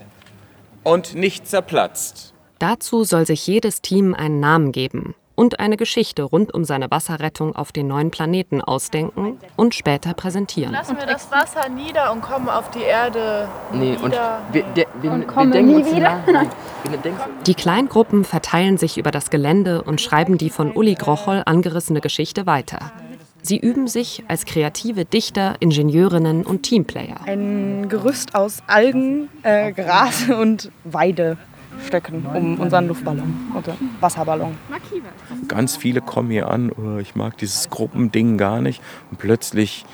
und 0.82 1.14
nicht 1.14 1.46
zerplatzt. 1.46 2.34
Dazu 2.58 3.04
soll 3.04 3.26
sich 3.26 3.46
jedes 3.46 3.80
Team 3.80 4.14
einen 4.14 4.40
Namen 4.40 4.72
geben. 4.72 5.14
Und 5.34 5.60
eine 5.60 5.76
Geschichte 5.76 6.22
rund 6.22 6.52
um 6.54 6.64
seine 6.64 6.90
Wasserrettung 6.90 7.54
auf 7.56 7.72
den 7.72 7.86
neuen 7.88 8.10
Planeten 8.10 8.60
ausdenken 8.60 9.38
und 9.56 9.74
später 9.74 10.14
präsentieren. 10.14 10.72
Lassen 10.72 10.96
wir 10.96 11.06
das 11.06 11.30
Wasser 11.30 11.68
nieder 11.68 12.12
und 12.12 12.20
kommen 12.22 12.48
auf 12.48 12.70
die 12.70 12.82
Erde 12.82 13.48
nee. 13.72 13.96
Und 14.02 14.12
wir, 14.52 14.62
de, 14.74 14.86
wir, 15.00 15.10
und 15.12 15.20
wir 15.20 15.26
kommen 15.26 15.52
denken 15.52 15.72
nie 15.72 15.82
uns 15.82 15.94
wieder. 15.94 16.22
nach- 16.32 16.46
Die 17.46 17.54
Kleingruppen 17.54 18.24
verteilen 18.24 18.78
sich 18.78 18.98
über 18.98 19.10
das 19.10 19.30
Gelände 19.30 19.82
und 19.82 20.00
schreiben 20.00 20.38
die 20.38 20.50
von 20.50 20.72
Uli 20.72 20.94
Grochol 20.94 21.42
angerissene 21.46 22.00
Geschichte 22.00 22.46
weiter. 22.46 22.92
Sie 23.42 23.58
üben 23.58 23.88
sich 23.88 24.24
als 24.28 24.46
kreative 24.46 25.04
Dichter, 25.04 25.56
Ingenieurinnen 25.60 26.46
und 26.46 26.62
Teamplayer. 26.62 27.16
Ein 27.26 27.90
Gerüst 27.90 28.34
aus 28.34 28.62
Algen, 28.66 29.28
äh, 29.42 29.72
Gras 29.72 30.24
und 30.30 30.70
Weidestöcken 31.84 32.26
um 32.26 32.60
unseren 32.60 32.88
Luftballon 32.88 33.52
oder 33.56 33.76
Wasserballon. 34.00 34.56
Ganz 35.48 35.76
viele 35.76 36.00
kommen 36.00 36.30
hier 36.30 36.48
an, 36.48 36.70
oh, 36.72 36.98
ich 36.98 37.14
mag 37.14 37.36
dieses 37.38 37.70
Gruppending 37.70 38.38
gar 38.38 38.60
nicht. 38.60 38.82
Und 39.10 39.18
plötzlich, 39.18 39.84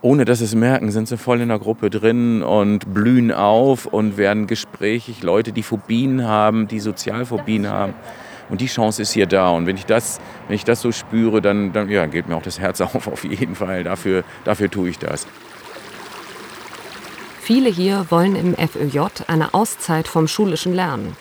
ohne 0.00 0.24
dass 0.24 0.38
sie 0.38 0.46
es 0.46 0.54
merken, 0.54 0.90
sind 0.90 1.08
sie 1.08 1.18
voll 1.18 1.40
in 1.40 1.48
der 1.48 1.58
Gruppe 1.58 1.90
drin 1.90 2.42
und 2.42 2.92
blühen 2.92 3.32
auf 3.32 3.86
und 3.86 4.16
werden 4.16 4.46
gesprächig. 4.46 5.22
Leute, 5.22 5.52
die 5.52 5.62
Phobien 5.62 6.26
haben, 6.26 6.68
die 6.68 6.80
Sozialphobien 6.80 7.68
haben. 7.68 7.94
Und 8.48 8.60
die 8.60 8.66
Chance 8.66 9.02
ist 9.02 9.12
hier 9.12 9.26
da. 9.26 9.50
Und 9.50 9.66
wenn 9.66 9.76
ich 9.76 9.86
das, 9.86 10.20
wenn 10.48 10.56
ich 10.56 10.64
das 10.64 10.80
so 10.80 10.90
spüre, 10.90 11.40
dann, 11.40 11.72
dann 11.72 11.88
ja, 11.88 12.06
geht 12.06 12.28
mir 12.28 12.36
auch 12.36 12.42
das 12.42 12.58
Herz 12.58 12.80
auf, 12.80 13.06
auf 13.06 13.24
jeden 13.24 13.54
Fall. 13.54 13.84
Dafür, 13.84 14.24
dafür 14.44 14.70
tue 14.70 14.88
ich 14.88 14.98
das. 14.98 15.26
Viele 17.52 17.68
hier 17.68 18.06
wollen 18.10 18.36
im 18.36 18.54
FÖJ 18.54 19.24
eine 19.26 19.54
Auszeit 19.54 20.06
vom 20.06 20.28
schulischen 20.28 20.72
Lernen. 20.72 21.16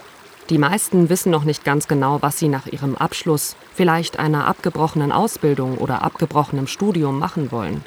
Die 0.51 0.59
meisten 0.59 1.09
wissen 1.09 1.31
noch 1.31 1.43
nicht 1.43 1.65
ganz 1.65 1.87
genau, 1.87 2.21
was 2.21 2.37
sie 2.37 2.49
nach 2.49 2.67
ihrem 2.67 2.95
Abschluss, 2.95 3.55
vielleicht 3.73 4.19
einer 4.19 4.45
abgebrochenen 4.45 5.11
Ausbildung 5.11 5.79
oder 5.79 6.03
abgebrochenem 6.03 6.67
Studium 6.67 7.17
machen 7.17 7.51
wollen. 7.51 7.83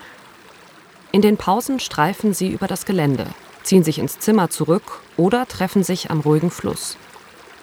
In 1.12 1.22
den 1.22 1.36
Pausen 1.36 1.78
streifen 1.78 2.34
sie 2.34 2.48
über 2.48 2.66
das 2.66 2.84
Gelände, 2.84 3.28
ziehen 3.62 3.84
sich 3.84 4.00
ins 4.00 4.18
Zimmer 4.18 4.50
zurück 4.50 4.98
oder 5.16 5.46
treffen 5.46 5.84
sich 5.84 6.10
am 6.10 6.18
ruhigen 6.18 6.50
Fluss. 6.50 6.96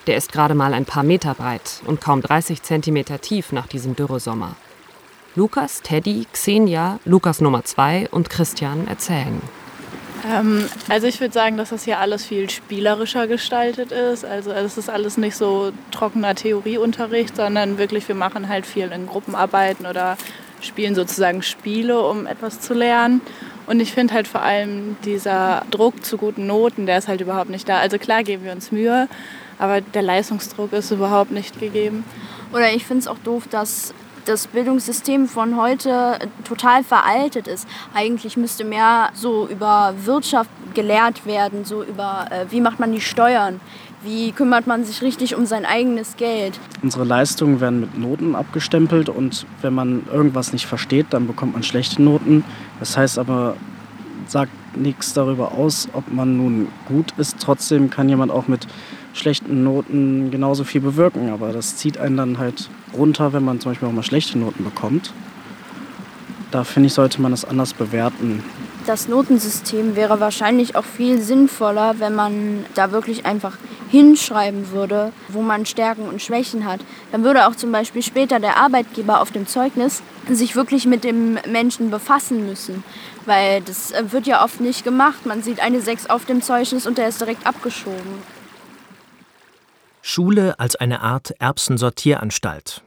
Der 0.08 0.16
ist 0.16 0.32
gerade 0.32 0.56
mal 0.56 0.74
ein 0.74 0.86
paar 0.86 1.04
Meter 1.04 1.34
breit 1.34 1.82
und 1.88 2.00
kaum 2.00 2.22
30 2.22 2.64
Zentimeter 2.64 3.20
tief 3.20 3.52
nach 3.52 3.68
diesem 3.68 3.98
Dürresommer. 3.98 4.56
Lukas, 5.36 5.82
Teddy, 5.82 6.26
Xenia, 6.32 7.00
Lukas 7.04 7.42
Nummer 7.42 7.66
2 7.66 8.08
und 8.12 8.30
Christian 8.30 8.88
erzählen. 8.88 9.42
Ähm, 10.28 10.66
also 10.90 11.08
ich 11.08 11.20
würde 11.20 11.34
sagen, 11.34 11.58
dass 11.58 11.70
das 11.70 11.84
hier 11.84 12.00
alles 12.00 12.26
viel 12.26 12.50
spielerischer 12.50 13.28
gestaltet 13.28 13.92
ist. 13.92 14.26
Also 14.26 14.52
es 14.52 14.78
ist 14.78 14.90
alles 14.90 15.18
nicht 15.18 15.36
so 15.36 15.72
trockener 15.92 16.36
Theorieunterricht, 16.36 17.36
sondern 17.36 17.78
wirklich, 17.78 18.08
wir 18.08 18.16
machen 18.16 18.50
halt 18.50 18.66
viel 18.66 18.92
in 18.92 19.08
Gruppenarbeiten 19.08 19.86
oder 19.86 20.18
spielen 20.62 20.96
sozusagen 20.96 21.42
Spiele, 21.42 22.02
um 22.02 22.26
etwas 22.26 22.60
zu 22.60 22.74
lernen. 22.74 23.22
Und 23.68 23.80
ich 23.80 23.92
finde 23.92 24.16
halt 24.16 24.28
vor 24.28 24.42
allem 24.42 24.98
dieser 25.06 25.64
Druck 25.70 26.04
zu 26.04 26.18
guten 26.18 26.48
Noten, 26.48 26.86
der 26.86 26.98
ist 26.98 27.08
halt 27.08 27.22
überhaupt 27.22 27.50
nicht 27.50 27.70
da. 27.70 27.78
Also 27.78 27.98
klar 27.98 28.24
geben 28.24 28.44
wir 28.44 28.52
uns 28.52 28.72
Mühe, 28.72 29.08
aber 29.60 29.82
der 29.82 30.02
Leistungsdruck 30.02 30.74
ist 30.74 30.92
überhaupt 30.92 31.32
nicht 31.32 31.60
gegeben. 31.60 32.04
Oder 32.52 32.72
ich 32.74 32.86
finde 32.86 33.02
es 33.02 33.08
auch 33.08 33.20
doof, 33.20 33.44
dass 33.50 33.94
das 34.26 34.48
Bildungssystem 34.48 35.28
von 35.28 35.58
heute 35.58 36.20
total 36.44 36.84
veraltet 36.84 37.48
ist. 37.48 37.68
Eigentlich 37.94 38.38
müsste 38.38 38.64
mehr 38.64 39.10
so 39.14 39.48
über 39.48 39.94
Wirtschaft 40.04 40.50
gelehrt 40.74 41.26
werden, 41.26 41.66
so 41.66 41.84
über 41.84 42.28
äh, 42.30 42.46
wie 42.50 42.62
macht 42.62 42.80
man 42.80 42.92
die 42.92 43.02
Steuern, 43.02 43.60
wie 44.04 44.32
kümmert 44.32 44.68
man 44.68 44.86
sich 44.86 45.02
richtig 45.02 45.36
um 45.36 45.46
sein 45.46 45.66
eigenes 45.66 46.16
Geld. 46.16 46.60
Unsere 46.82 47.04
Leistungen 47.04 47.60
werden 47.60 47.82
mit 47.82 47.98
Noten 47.98 48.36
abgestempelt 48.36 49.10
und 49.10 49.46
wenn 49.62 49.74
man 49.74 50.04
irgendwas 50.12 50.54
nicht 50.54 50.66
versteht, 50.66 51.08
dann 51.10 51.28
bekommt 51.28 51.54
man 51.54 51.64
schlechte 51.64 52.02
Noten. 52.02 52.44
Das 52.80 52.96
heißt 52.98 53.20
aber, 53.20 53.56
sagt 54.28 54.52
nichts 54.78 55.14
darüber 55.14 55.54
aus, 55.54 55.90
ob 55.94 56.12
man 56.12 56.38
nun 56.38 56.68
gut 56.86 57.14
ist. 57.18 57.38
Trotzdem 57.40 57.90
kann 57.90 58.08
jemand 58.08 58.32
auch 58.32 58.48
mit 58.48 58.68
schlechten 59.14 59.64
Noten 59.64 60.32
genauso 60.32 60.64
viel 60.64 60.82
bewirken, 60.82 61.30
aber 61.30 61.52
das 61.52 61.76
zieht 61.76 61.98
einen 61.98 62.18
dann 62.18 62.38
halt 62.38 62.70
runter, 62.94 63.34
wenn 63.34 63.44
man 63.44 63.60
zum 63.60 63.72
Beispiel 63.72 63.88
auch 63.88 63.94
mal 63.94 64.04
schlechte 64.04 64.38
Noten 64.38 64.64
bekommt. 64.64 65.14
Da 66.52 66.64
finde 66.64 66.88
ich, 66.88 66.94
sollte 66.94 67.22
man 67.22 67.32
das 67.32 67.46
anders 67.46 67.74
bewerten. 67.74 68.44
Das 68.86 69.08
Notensystem 69.08 69.96
wäre 69.96 70.20
wahrscheinlich 70.20 70.76
auch 70.76 70.86
viel 70.86 71.22
sinnvoller, 71.22 72.00
wenn 72.00 72.16
man 72.16 72.66
da 72.74 72.92
wirklich 72.92 73.26
einfach 73.26 73.58
hinschreiben 73.90 74.72
würde, 74.72 75.12
wo 75.28 75.42
man 75.42 75.66
Stärken 75.66 76.08
und 76.08 76.22
Schwächen 76.22 76.66
hat. 76.66 76.80
Dann 77.12 77.24
würde 77.24 77.48
auch 77.48 77.56
zum 77.56 77.72
Beispiel 77.72 78.02
später 78.02 78.40
der 78.40 78.58
Arbeitgeber 78.58 79.22
auf 79.22 79.32
dem 79.32 79.46
Zeugnis 79.46 80.02
sich 80.28 80.56
wirklich 80.56 80.86
mit 80.86 81.04
dem 81.04 81.38
Menschen 81.48 81.92
befassen 81.92 82.48
müssen. 82.48 82.84
Weil 83.26 83.62
das 83.62 83.92
äh, 83.92 84.12
wird 84.12 84.26
ja 84.28 84.44
oft 84.44 84.60
nicht 84.60 84.84
gemacht. 84.84 85.26
Man 85.26 85.44
sieht 85.44 85.60
eine 85.60 85.82
6 85.82 86.10
auf 86.10 86.26
dem 86.26 86.42
Zeugnis 86.42 86.88
und 86.88 86.98
der 86.98 87.10
ist 87.10 87.22
direkt 87.22 87.46
abgeschoben. 87.46 88.39
Schule 90.02 90.60
als 90.60 90.76
eine 90.76 91.02
Art 91.02 91.34
Erbsensortieranstalt. 91.40 92.84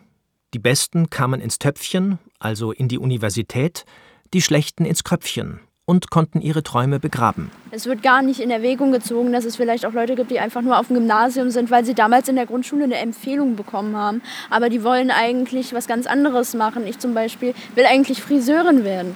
Die 0.54 0.58
Besten 0.58 1.10
kamen 1.10 1.40
ins 1.40 1.58
Töpfchen, 1.58 2.18
also 2.38 2.72
in 2.72 2.88
die 2.88 2.98
Universität, 2.98 3.84
die 4.32 4.42
Schlechten 4.42 4.84
ins 4.84 5.04
Kröpfchen 5.04 5.60
und 5.84 6.10
konnten 6.10 6.40
ihre 6.40 6.62
Träume 6.62 7.00
begraben. 7.00 7.50
Es 7.70 7.86
wird 7.86 8.02
gar 8.02 8.22
nicht 8.22 8.40
in 8.40 8.50
Erwägung 8.50 8.92
gezogen, 8.92 9.32
dass 9.32 9.44
es 9.44 9.56
vielleicht 9.56 9.84
auch 9.84 9.92
Leute 9.92 10.14
gibt, 10.14 10.30
die 10.30 10.40
einfach 10.40 10.62
nur 10.62 10.78
auf 10.78 10.86
dem 10.86 10.96
Gymnasium 10.96 11.50
sind, 11.50 11.70
weil 11.70 11.84
sie 11.84 11.94
damals 11.94 12.28
in 12.28 12.36
der 12.36 12.46
Grundschule 12.46 12.84
eine 12.84 12.96
Empfehlung 12.96 13.56
bekommen 13.56 13.96
haben. 13.96 14.22
Aber 14.48 14.68
die 14.68 14.84
wollen 14.84 15.10
eigentlich 15.10 15.74
was 15.74 15.86
ganz 15.86 16.06
anderes 16.06 16.54
machen. 16.54 16.86
Ich 16.86 16.98
zum 16.98 17.14
Beispiel 17.14 17.54
will 17.74 17.84
eigentlich 17.84 18.22
Friseurin 18.22 18.84
werden. 18.84 19.14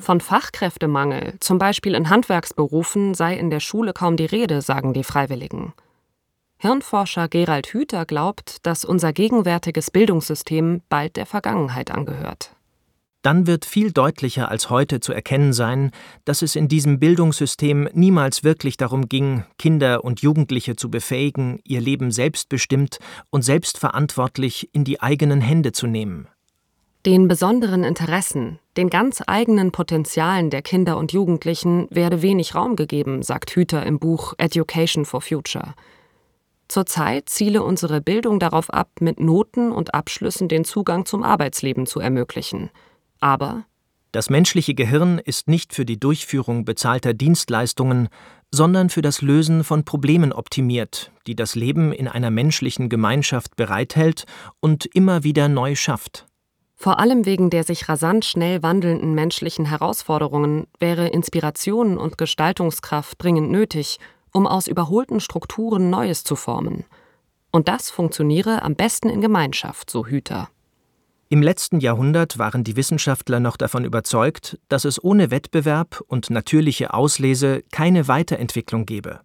Von 0.00 0.20
Fachkräftemangel, 0.20 1.34
zum 1.40 1.58
Beispiel 1.58 1.94
in 1.94 2.10
Handwerksberufen, 2.10 3.14
sei 3.14 3.36
in 3.36 3.50
der 3.50 3.60
Schule 3.60 3.92
kaum 3.92 4.16
die 4.16 4.26
Rede, 4.26 4.62
sagen 4.62 4.94
die 4.94 5.04
Freiwilligen. 5.04 5.72
Hirnforscher 6.62 7.26
Gerald 7.26 7.66
Hüther 7.66 8.06
glaubt, 8.06 8.64
dass 8.64 8.84
unser 8.84 9.12
gegenwärtiges 9.12 9.90
Bildungssystem 9.90 10.80
bald 10.88 11.16
der 11.16 11.26
Vergangenheit 11.26 11.90
angehört. 11.90 12.54
Dann 13.22 13.48
wird 13.48 13.64
viel 13.64 13.90
deutlicher 13.90 14.48
als 14.48 14.70
heute 14.70 15.00
zu 15.00 15.12
erkennen 15.12 15.52
sein, 15.52 15.90
dass 16.24 16.40
es 16.40 16.54
in 16.54 16.68
diesem 16.68 17.00
Bildungssystem 17.00 17.88
niemals 17.94 18.44
wirklich 18.44 18.76
darum 18.76 19.08
ging, 19.08 19.42
Kinder 19.58 20.04
und 20.04 20.22
Jugendliche 20.22 20.76
zu 20.76 20.88
befähigen, 20.88 21.58
ihr 21.64 21.80
Leben 21.80 22.12
selbstbestimmt 22.12 23.00
und 23.30 23.42
selbstverantwortlich 23.42 24.70
in 24.72 24.84
die 24.84 25.00
eigenen 25.00 25.40
Hände 25.40 25.72
zu 25.72 25.88
nehmen. 25.88 26.28
Den 27.06 27.26
besonderen 27.26 27.82
Interessen, 27.82 28.60
den 28.76 28.88
ganz 28.88 29.20
eigenen 29.26 29.72
Potenzialen 29.72 30.50
der 30.50 30.62
Kinder 30.62 30.96
und 30.96 31.12
Jugendlichen 31.12 31.88
werde 31.90 32.22
wenig 32.22 32.54
Raum 32.54 32.76
gegeben, 32.76 33.24
sagt 33.24 33.50
Hüther 33.50 33.84
im 33.84 33.98
Buch 33.98 34.34
Education 34.38 35.04
for 35.04 35.22
Future. 35.22 35.74
Zurzeit 36.72 37.28
ziele 37.28 37.62
unsere 37.62 38.00
Bildung 38.00 38.38
darauf 38.38 38.70
ab, 38.70 38.88
mit 39.00 39.20
Noten 39.20 39.72
und 39.72 39.92
Abschlüssen 39.92 40.48
den 40.48 40.64
Zugang 40.64 41.04
zum 41.04 41.22
Arbeitsleben 41.22 41.84
zu 41.84 42.00
ermöglichen. 42.00 42.70
Aber 43.20 43.66
Das 44.10 44.30
menschliche 44.30 44.72
Gehirn 44.72 45.18
ist 45.18 45.48
nicht 45.48 45.74
für 45.74 45.84
die 45.84 46.00
Durchführung 46.00 46.64
bezahlter 46.64 47.12
Dienstleistungen, 47.12 48.08
sondern 48.50 48.88
für 48.88 49.02
das 49.02 49.20
Lösen 49.20 49.64
von 49.64 49.84
Problemen 49.84 50.32
optimiert, 50.32 51.12
die 51.26 51.36
das 51.36 51.56
Leben 51.56 51.92
in 51.92 52.08
einer 52.08 52.30
menschlichen 52.30 52.88
Gemeinschaft 52.88 53.54
bereithält 53.56 54.24
und 54.60 54.86
immer 54.86 55.24
wieder 55.24 55.48
neu 55.48 55.74
schafft. 55.74 56.26
Vor 56.74 56.98
allem 56.98 57.26
wegen 57.26 57.50
der 57.50 57.64
sich 57.64 57.90
rasant 57.90 58.24
schnell 58.24 58.62
wandelnden 58.62 59.14
menschlichen 59.14 59.66
Herausforderungen 59.66 60.68
wäre 60.80 61.08
Inspiration 61.08 61.98
und 61.98 62.16
Gestaltungskraft 62.16 63.22
dringend 63.22 63.50
nötig, 63.50 63.98
um 64.32 64.46
aus 64.46 64.66
überholten 64.66 65.20
Strukturen 65.20 65.90
Neues 65.90 66.24
zu 66.24 66.36
formen. 66.36 66.84
Und 67.50 67.68
das 67.68 67.90
funktioniere 67.90 68.62
am 68.62 68.74
besten 68.74 69.08
in 69.08 69.20
Gemeinschaft, 69.20 69.90
so 69.90 70.06
Hüter. 70.06 70.48
Im 71.28 71.42
letzten 71.42 71.80
Jahrhundert 71.80 72.38
waren 72.38 72.62
die 72.62 72.76
Wissenschaftler 72.76 73.40
noch 73.40 73.56
davon 73.56 73.84
überzeugt, 73.84 74.58
dass 74.68 74.84
es 74.84 75.02
ohne 75.02 75.30
Wettbewerb 75.30 76.02
und 76.06 76.28
natürliche 76.28 76.92
Auslese 76.92 77.62
keine 77.70 78.06
Weiterentwicklung 78.06 78.84
gebe. 78.84 79.20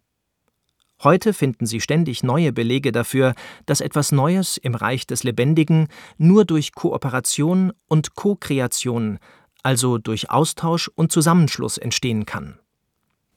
Heute 1.04 1.34
finden 1.34 1.66
sie 1.66 1.80
ständig 1.80 2.24
neue 2.24 2.54
Belege 2.54 2.92
dafür, 2.92 3.36
dass 3.66 3.82
etwas 3.82 4.12
Neues 4.12 4.58
im 4.58 4.74
Reich 4.74 5.06
des 5.06 5.24
Lebendigen 5.24 5.90
nur 6.18 6.44
durch 6.44 6.74
Kooperation 6.74 7.72
und 7.88 8.16
Co-Kreation, 8.16 9.20
also 9.62 9.98
durch 9.98 10.32
Austausch 10.32 10.90
und 10.96 11.12
Zusammenschluss 11.12 11.78
entstehen 11.78 12.26
kann. 12.26 12.58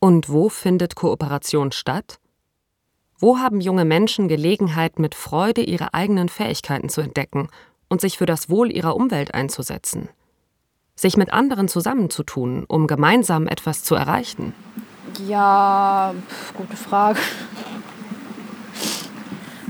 Und 0.00 0.30
wo 0.30 0.48
findet 0.48 0.96
Kooperation 0.96 1.72
statt? 1.72 2.18
Wo 3.18 3.38
haben 3.38 3.60
junge 3.60 3.84
Menschen 3.84 4.28
Gelegenheit, 4.28 4.98
mit 4.98 5.14
Freude 5.14 5.60
ihre 5.60 5.92
eigenen 5.92 6.30
Fähigkeiten 6.30 6.88
zu 6.88 7.02
entdecken 7.02 7.48
und 7.90 8.00
sich 8.00 8.16
für 8.16 8.24
das 8.24 8.48
Wohl 8.48 8.72
ihrer 8.72 8.96
Umwelt 8.96 9.34
einzusetzen? 9.34 10.08
Sich 10.96 11.18
mit 11.18 11.34
anderen 11.34 11.68
zusammenzutun, 11.68 12.64
um 12.64 12.86
gemeinsam 12.86 13.46
etwas 13.46 13.84
zu 13.84 13.94
erreichen? 13.94 14.54
Ja, 15.28 16.14
pf, 16.28 16.54
gute 16.54 16.76
Frage. 16.78 17.18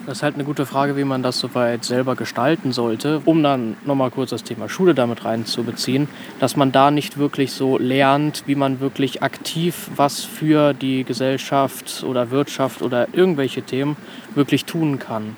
Das 0.06 0.18
ist 0.18 0.22
halt 0.22 0.34
eine 0.34 0.44
gute 0.44 0.66
Frage, 0.66 0.96
wie 0.96 1.04
man 1.04 1.22
das 1.22 1.38
soweit 1.38 1.84
selber 1.84 2.16
gestalten 2.16 2.72
sollte, 2.72 3.20
um 3.26 3.42
dann 3.42 3.76
nochmal 3.84 4.10
kurz 4.10 4.30
das 4.30 4.42
Thema 4.42 4.68
Schule 4.68 4.94
damit 4.94 5.24
reinzubeziehen, 5.24 6.08
dass 6.40 6.56
man 6.56 6.72
da 6.72 6.90
nicht 6.90 7.18
wirklich 7.18 7.52
so 7.52 7.78
lernt, 7.78 8.44
wie 8.46 8.54
man 8.54 8.80
wirklich 8.80 9.22
aktiv 9.22 9.90
was 9.94 10.24
für 10.24 10.72
die 10.72 11.04
Gesellschaft 11.04 12.02
oder 12.02 12.30
Wirtschaft 12.30 12.82
oder 12.82 13.08
irgendwelche 13.12 13.62
Themen 13.62 13.96
wirklich 14.34 14.64
tun 14.64 14.98
kann. 14.98 15.36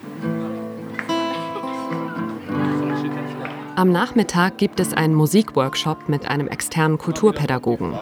Am 3.74 3.90
Nachmittag 3.90 4.58
gibt 4.58 4.80
es 4.80 4.94
einen 4.94 5.14
Musikworkshop 5.14 6.08
mit 6.08 6.28
einem 6.28 6.46
externen 6.46 6.98
Kulturpädagogen. 6.98 7.94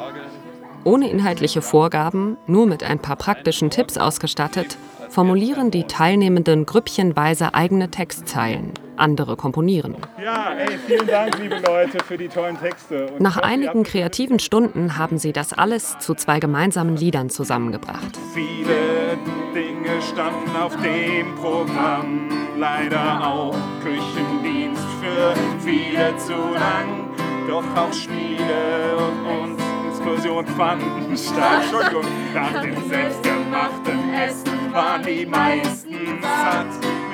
Ohne 0.84 1.08
inhaltliche 1.08 1.62
Vorgaben, 1.62 2.36
nur 2.46 2.66
mit 2.66 2.82
ein 2.82 2.98
paar 2.98 3.16
praktischen 3.16 3.70
Tipps 3.70 3.96
ausgestattet, 3.96 4.76
formulieren 5.10 5.70
die 5.70 5.84
Teilnehmenden 5.84 6.66
grüppchenweise 6.66 7.54
eigene 7.54 7.90
Textzeilen. 7.90 8.72
Andere 8.96 9.36
komponieren. 9.36 9.96
Ja, 10.22 10.52
ey, 10.52 10.78
vielen 10.86 11.06
Dank, 11.06 11.38
liebe 11.38 11.56
Leute, 11.58 11.98
für 12.04 12.18
die 12.18 12.28
tollen 12.28 12.58
Texte. 12.60 13.06
Und 13.06 13.20
Nach 13.20 13.38
einigen 13.38 13.82
kreativen 13.82 14.38
Stunden 14.38 14.98
haben 14.98 15.18
sie 15.18 15.32
das 15.32 15.52
alles 15.52 15.98
zu 15.98 16.14
zwei 16.14 16.38
gemeinsamen 16.38 16.96
Liedern 16.96 17.30
zusammengebracht. 17.30 18.18
Viele 18.34 19.16
Dinge 19.54 20.02
standen 20.02 20.54
auf 20.56 20.76
dem 20.76 21.34
Programm, 21.36 22.28
leider 22.58 23.26
auch 23.26 23.56
Küchendienst 23.82 24.84
für 25.00 25.34
viele 25.60 26.16
zu 26.18 26.32
lang. 26.54 27.08
Doch 27.48 27.64
auch 27.74 27.92
Spiele 27.92 28.96
und 29.26 29.56
Diskussion 29.90 30.46
fanden 30.46 31.16
statt. 31.16 31.62
Entschuldigung, 31.62 32.04
nach 32.34 32.62
dem 32.62 32.88
selbstgemachten 32.88 34.14
Essen 34.14 34.49
waren 34.72 35.02
die 35.02 35.26
meisten 35.26 35.94
satt. 36.22 36.66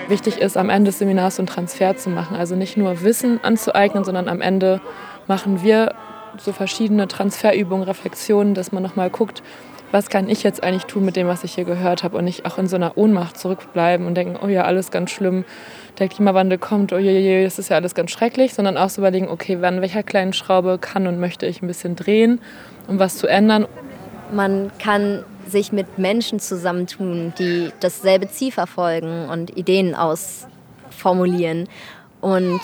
Wichtig 0.08 0.38
ist, 0.38 0.56
am 0.56 0.70
Ende 0.70 0.90
des 0.90 0.98
Seminars 0.98 1.36
so 1.36 1.42
einen 1.42 1.48
Transfer 1.48 1.96
zu 1.96 2.10
machen. 2.10 2.36
Also 2.36 2.54
nicht 2.54 2.76
nur 2.76 3.02
Wissen 3.02 3.42
anzueignen, 3.42 4.04
sondern 4.04 4.28
am 4.28 4.40
Ende 4.40 4.80
machen 5.26 5.62
wir 5.62 5.94
so 6.38 6.52
verschiedene 6.52 7.08
Transferübungen, 7.08 7.84
Reflexionen, 7.84 8.54
dass 8.54 8.72
man 8.72 8.82
nochmal 8.82 9.10
guckt, 9.10 9.42
was 9.92 10.10
kann 10.10 10.28
ich 10.28 10.42
jetzt 10.42 10.62
eigentlich 10.62 10.84
tun 10.84 11.04
mit 11.04 11.16
dem, 11.16 11.28
was 11.28 11.44
ich 11.44 11.54
hier 11.54 11.64
gehört 11.64 12.02
habe 12.02 12.18
und 12.18 12.24
nicht 12.24 12.44
auch 12.44 12.58
in 12.58 12.66
so 12.66 12.76
einer 12.76 12.98
Ohnmacht 12.98 13.38
zurückbleiben 13.38 14.06
und 14.06 14.14
denken, 14.14 14.36
oh 14.42 14.48
ja, 14.48 14.64
alles 14.64 14.90
ganz 14.90 15.10
schlimm, 15.10 15.44
der 15.98 16.08
Klimawandel 16.08 16.58
kommt, 16.58 16.92
oh 16.92 16.98
je, 16.98 17.18
je, 17.18 17.44
das 17.44 17.58
ist 17.58 17.70
ja 17.70 17.76
alles 17.76 17.94
ganz 17.94 18.10
schrecklich, 18.10 18.52
sondern 18.52 18.76
auch 18.76 18.90
so 18.90 19.00
überlegen, 19.00 19.28
okay, 19.28 19.56
an 19.62 19.80
welcher 19.80 20.02
kleinen 20.02 20.32
Schraube 20.32 20.78
kann 20.78 21.06
und 21.06 21.18
möchte 21.18 21.46
ich 21.46 21.62
ein 21.62 21.68
bisschen 21.68 21.96
drehen, 21.96 22.40
um 22.88 22.98
was 22.98 23.16
zu 23.16 23.26
ändern. 23.26 23.66
Man 24.32 24.70
kann 24.78 25.24
sich 25.48 25.72
mit 25.72 25.98
Menschen 25.98 26.40
zusammentun, 26.40 27.32
die 27.38 27.70
dasselbe 27.80 28.28
Ziel 28.28 28.52
verfolgen 28.52 29.28
und 29.28 29.56
Ideen 29.56 29.94
ausformulieren 29.94 31.68
und 32.20 32.60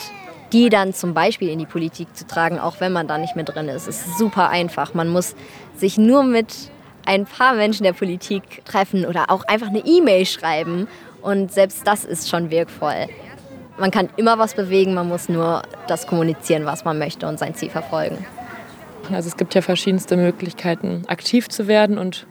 die 0.53 0.68
dann 0.68 0.92
zum 0.92 1.14
Beispiel 1.14 1.49
in 1.49 1.59
die 1.59 1.66
Politik 1.66 2.14
zu 2.14 2.27
tragen, 2.27 2.59
auch 2.59 2.81
wenn 2.81 2.92
man 2.92 3.09
da 3.09 3.18
nicht 3.18 3.37
mehr 3.37 3.45
drin 3.45 3.68
ist. 3.68 3.88
Ist 3.88 4.18
super 4.18 4.51
einfach. 4.51 4.95
Man 4.95 5.09
muss 5.09 5.35
sich 5.77 5.97
nur 5.97 6.25
mit 6.25 6.55
ein 7.07 7.25
paar 7.27 7.55
Menschen 7.55 7.85
der 7.85 7.95
Politik 7.95 8.64
treffen 8.64 9.07
oder 9.07 9.31
auch 9.31 9.45
einfach 9.45 9.68
eine 9.68 9.85
E-Mail 9.85 10.27
schreiben 10.27 10.88
und 11.23 11.53
selbst 11.53 11.87
das 11.87 12.05
ist 12.05 12.29
schon 12.29 12.51
wirkvoll. 12.51 13.07
Man 13.79 13.90
kann 13.90 14.11
immer 14.16 14.38
was 14.38 14.55
bewegen, 14.55 14.95
man 14.95 15.09
muss 15.09 15.29
nur 15.29 15.62
das 15.88 16.07
kommunizieren, 16.07 16.66
was 16.66 16.85
man 16.85 16.99
möchte 16.99 17.27
und 17.27 17.38
sein 17.38 17.55
Ziel 17.55 17.71
verfolgen. 17.71 18.25
Also 19.11 19.29
es 19.29 19.37
gibt 19.37 19.55
ja 19.55 19.62
verschiedenste 19.62 20.16
Möglichkeiten, 20.16 21.05
aktiv 21.09 21.49
zu 21.49 21.66
werden 21.66 21.99
und 21.99 22.27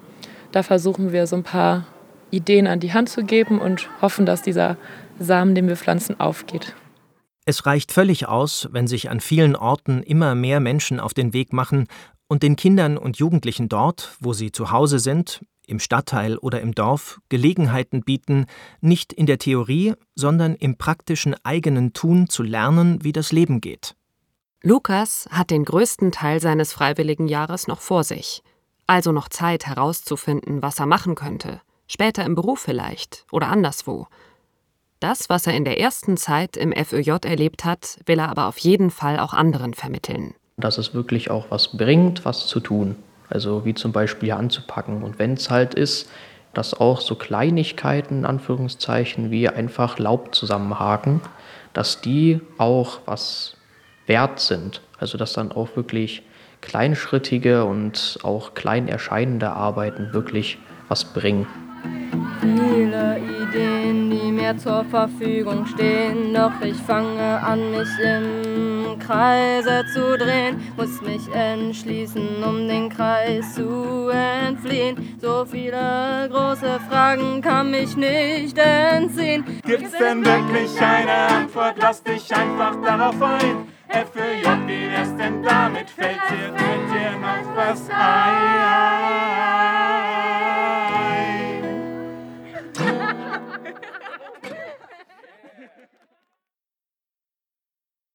da 0.51 0.63
versuchen 0.63 1.11
wir 1.11 1.27
so 1.27 1.35
ein 1.35 1.43
paar 1.43 1.85
Ideen 2.29 2.67
an 2.67 2.79
die 2.79 2.93
Hand 2.93 3.09
zu 3.09 3.23
geben 3.23 3.59
und 3.59 3.89
hoffen, 4.01 4.25
dass 4.25 4.41
dieser 4.41 4.77
Samen, 5.19 5.55
den 5.55 5.67
wir 5.67 5.75
pflanzen, 5.75 6.19
aufgeht. 6.19 6.75
Es 7.45 7.65
reicht 7.65 7.91
völlig 7.91 8.27
aus, 8.27 8.69
wenn 8.71 8.87
sich 8.87 9.09
an 9.09 9.19
vielen 9.19 9.55
Orten 9.55 10.03
immer 10.03 10.35
mehr 10.35 10.59
Menschen 10.59 10.99
auf 10.99 11.13
den 11.13 11.33
Weg 11.33 11.53
machen 11.53 11.87
und 12.27 12.43
den 12.43 12.55
Kindern 12.55 12.97
und 12.97 13.17
Jugendlichen 13.17 13.67
dort, 13.67 14.15
wo 14.19 14.33
sie 14.33 14.51
zu 14.51 14.71
Hause 14.71 14.99
sind, 14.99 15.41
im 15.67 15.79
Stadtteil 15.79 16.37
oder 16.37 16.61
im 16.61 16.73
Dorf, 16.75 17.19
Gelegenheiten 17.29 18.01
bieten, 18.01 18.45
nicht 18.81 19.13
in 19.13 19.25
der 19.25 19.39
Theorie, 19.39 19.93
sondern 20.15 20.55
im 20.55 20.77
praktischen 20.77 21.35
eigenen 21.43 21.93
Tun 21.93 22.29
zu 22.29 22.43
lernen, 22.43 23.03
wie 23.03 23.13
das 23.13 23.31
Leben 23.31 23.61
geht. 23.61 23.95
Lukas 24.63 25.27
hat 25.31 25.49
den 25.49 25.65
größten 25.65 26.11
Teil 26.11 26.39
seines 26.39 26.71
Freiwilligenjahres 26.73 27.67
noch 27.67 27.81
vor 27.81 28.03
sich, 28.03 28.43
also 28.91 29.13
noch 29.13 29.29
Zeit 29.29 29.67
herauszufinden, 29.67 30.61
was 30.61 30.77
er 30.79 30.85
machen 30.85 31.15
könnte, 31.15 31.61
später 31.87 32.25
im 32.25 32.35
Beruf 32.35 32.59
vielleicht 32.59 33.25
oder 33.31 33.47
anderswo. 33.47 34.07
Das, 34.99 35.29
was 35.29 35.47
er 35.47 35.53
in 35.53 35.63
der 35.63 35.79
ersten 35.79 36.17
Zeit 36.17 36.57
im 36.57 36.73
FÖJ 36.73 37.11
erlebt 37.23 37.63
hat, 37.63 37.99
will 38.05 38.19
er 38.19 38.27
aber 38.27 38.47
auf 38.47 38.57
jeden 38.57 38.91
Fall 38.91 39.17
auch 39.17 39.33
anderen 39.33 39.73
vermitteln. 39.73 40.35
Dass 40.57 40.77
es 40.77 40.93
wirklich 40.93 41.31
auch 41.31 41.45
was 41.49 41.77
bringt, 41.77 42.25
was 42.25 42.47
zu 42.47 42.59
tun. 42.59 42.97
Also 43.29 43.63
wie 43.63 43.73
zum 43.73 43.93
Beispiel 43.93 44.27
hier 44.27 44.37
anzupacken. 44.37 45.03
Und 45.03 45.19
wenn 45.19 45.33
es 45.35 45.49
halt 45.49 45.73
ist, 45.73 46.09
dass 46.53 46.73
auch 46.73 46.99
so 46.99 47.15
Kleinigkeiten, 47.15 48.19
in 48.19 48.25
Anführungszeichen, 48.25 49.31
wie 49.31 49.47
einfach 49.47 49.99
Laub 49.99 50.35
zusammenhaken, 50.35 51.21
dass 51.71 52.01
die 52.01 52.41
auch 52.57 52.99
was 53.05 53.55
wert 54.05 54.41
sind. 54.41 54.81
Also 54.99 55.17
dass 55.17 55.31
dann 55.31 55.53
auch 55.53 55.77
wirklich 55.77 56.23
kleinschrittige 56.61 57.65
und 57.65 58.19
auch 58.23 58.53
klein 58.53 58.87
erscheinende 58.87 59.51
Arbeiten 59.51 60.13
wirklich 60.13 60.57
was 60.87 61.05
bringen. 61.05 61.47
Viele 62.39 63.19
Ideen, 63.19 64.09
die 64.09 64.31
mir 64.31 64.57
zur 64.57 64.83
Verfügung 64.85 65.65
stehen, 65.65 66.33
doch 66.33 66.51
ich 66.63 66.75
fange 66.75 67.41
an, 67.43 67.71
mich 67.71 67.89
im 67.99 68.99
Kreise 68.99 69.83
zu 69.93 70.17
drehen, 70.17 70.59
muss 70.77 71.01
mich 71.01 71.21
entschließen, 71.33 72.43
um 72.43 72.67
den 72.67 72.89
Kreis 72.89 73.55
zu 73.55 74.09
entfliehen. 74.09 75.17
So 75.21 75.45
viele 75.45 76.29
große 76.31 76.79
Fragen 76.89 77.41
kann 77.41 77.71
mich 77.71 77.95
nicht 77.95 78.57
entziehen. 78.57 79.43
Gibt's 79.65 79.91
denn 79.97 80.25
wirklich 80.25 80.79
eine 80.79 81.11
Antwort? 81.11 81.75
Lass 81.79 82.03
dich 82.03 82.33
einfach 82.35 82.75
darauf 82.81 83.21
ein. 83.21 83.70
FÖJ, 83.91 84.45
wie 84.67 84.89
wär's 84.89 85.15
denn 85.17 85.43
damit? 85.43 85.89
Fällt 85.89 86.21
dir, 86.29 86.53
fällt 86.55 86.89
dir 86.91 87.11
noch 87.19 87.55
was 87.55 87.89
ein? 87.89 89.60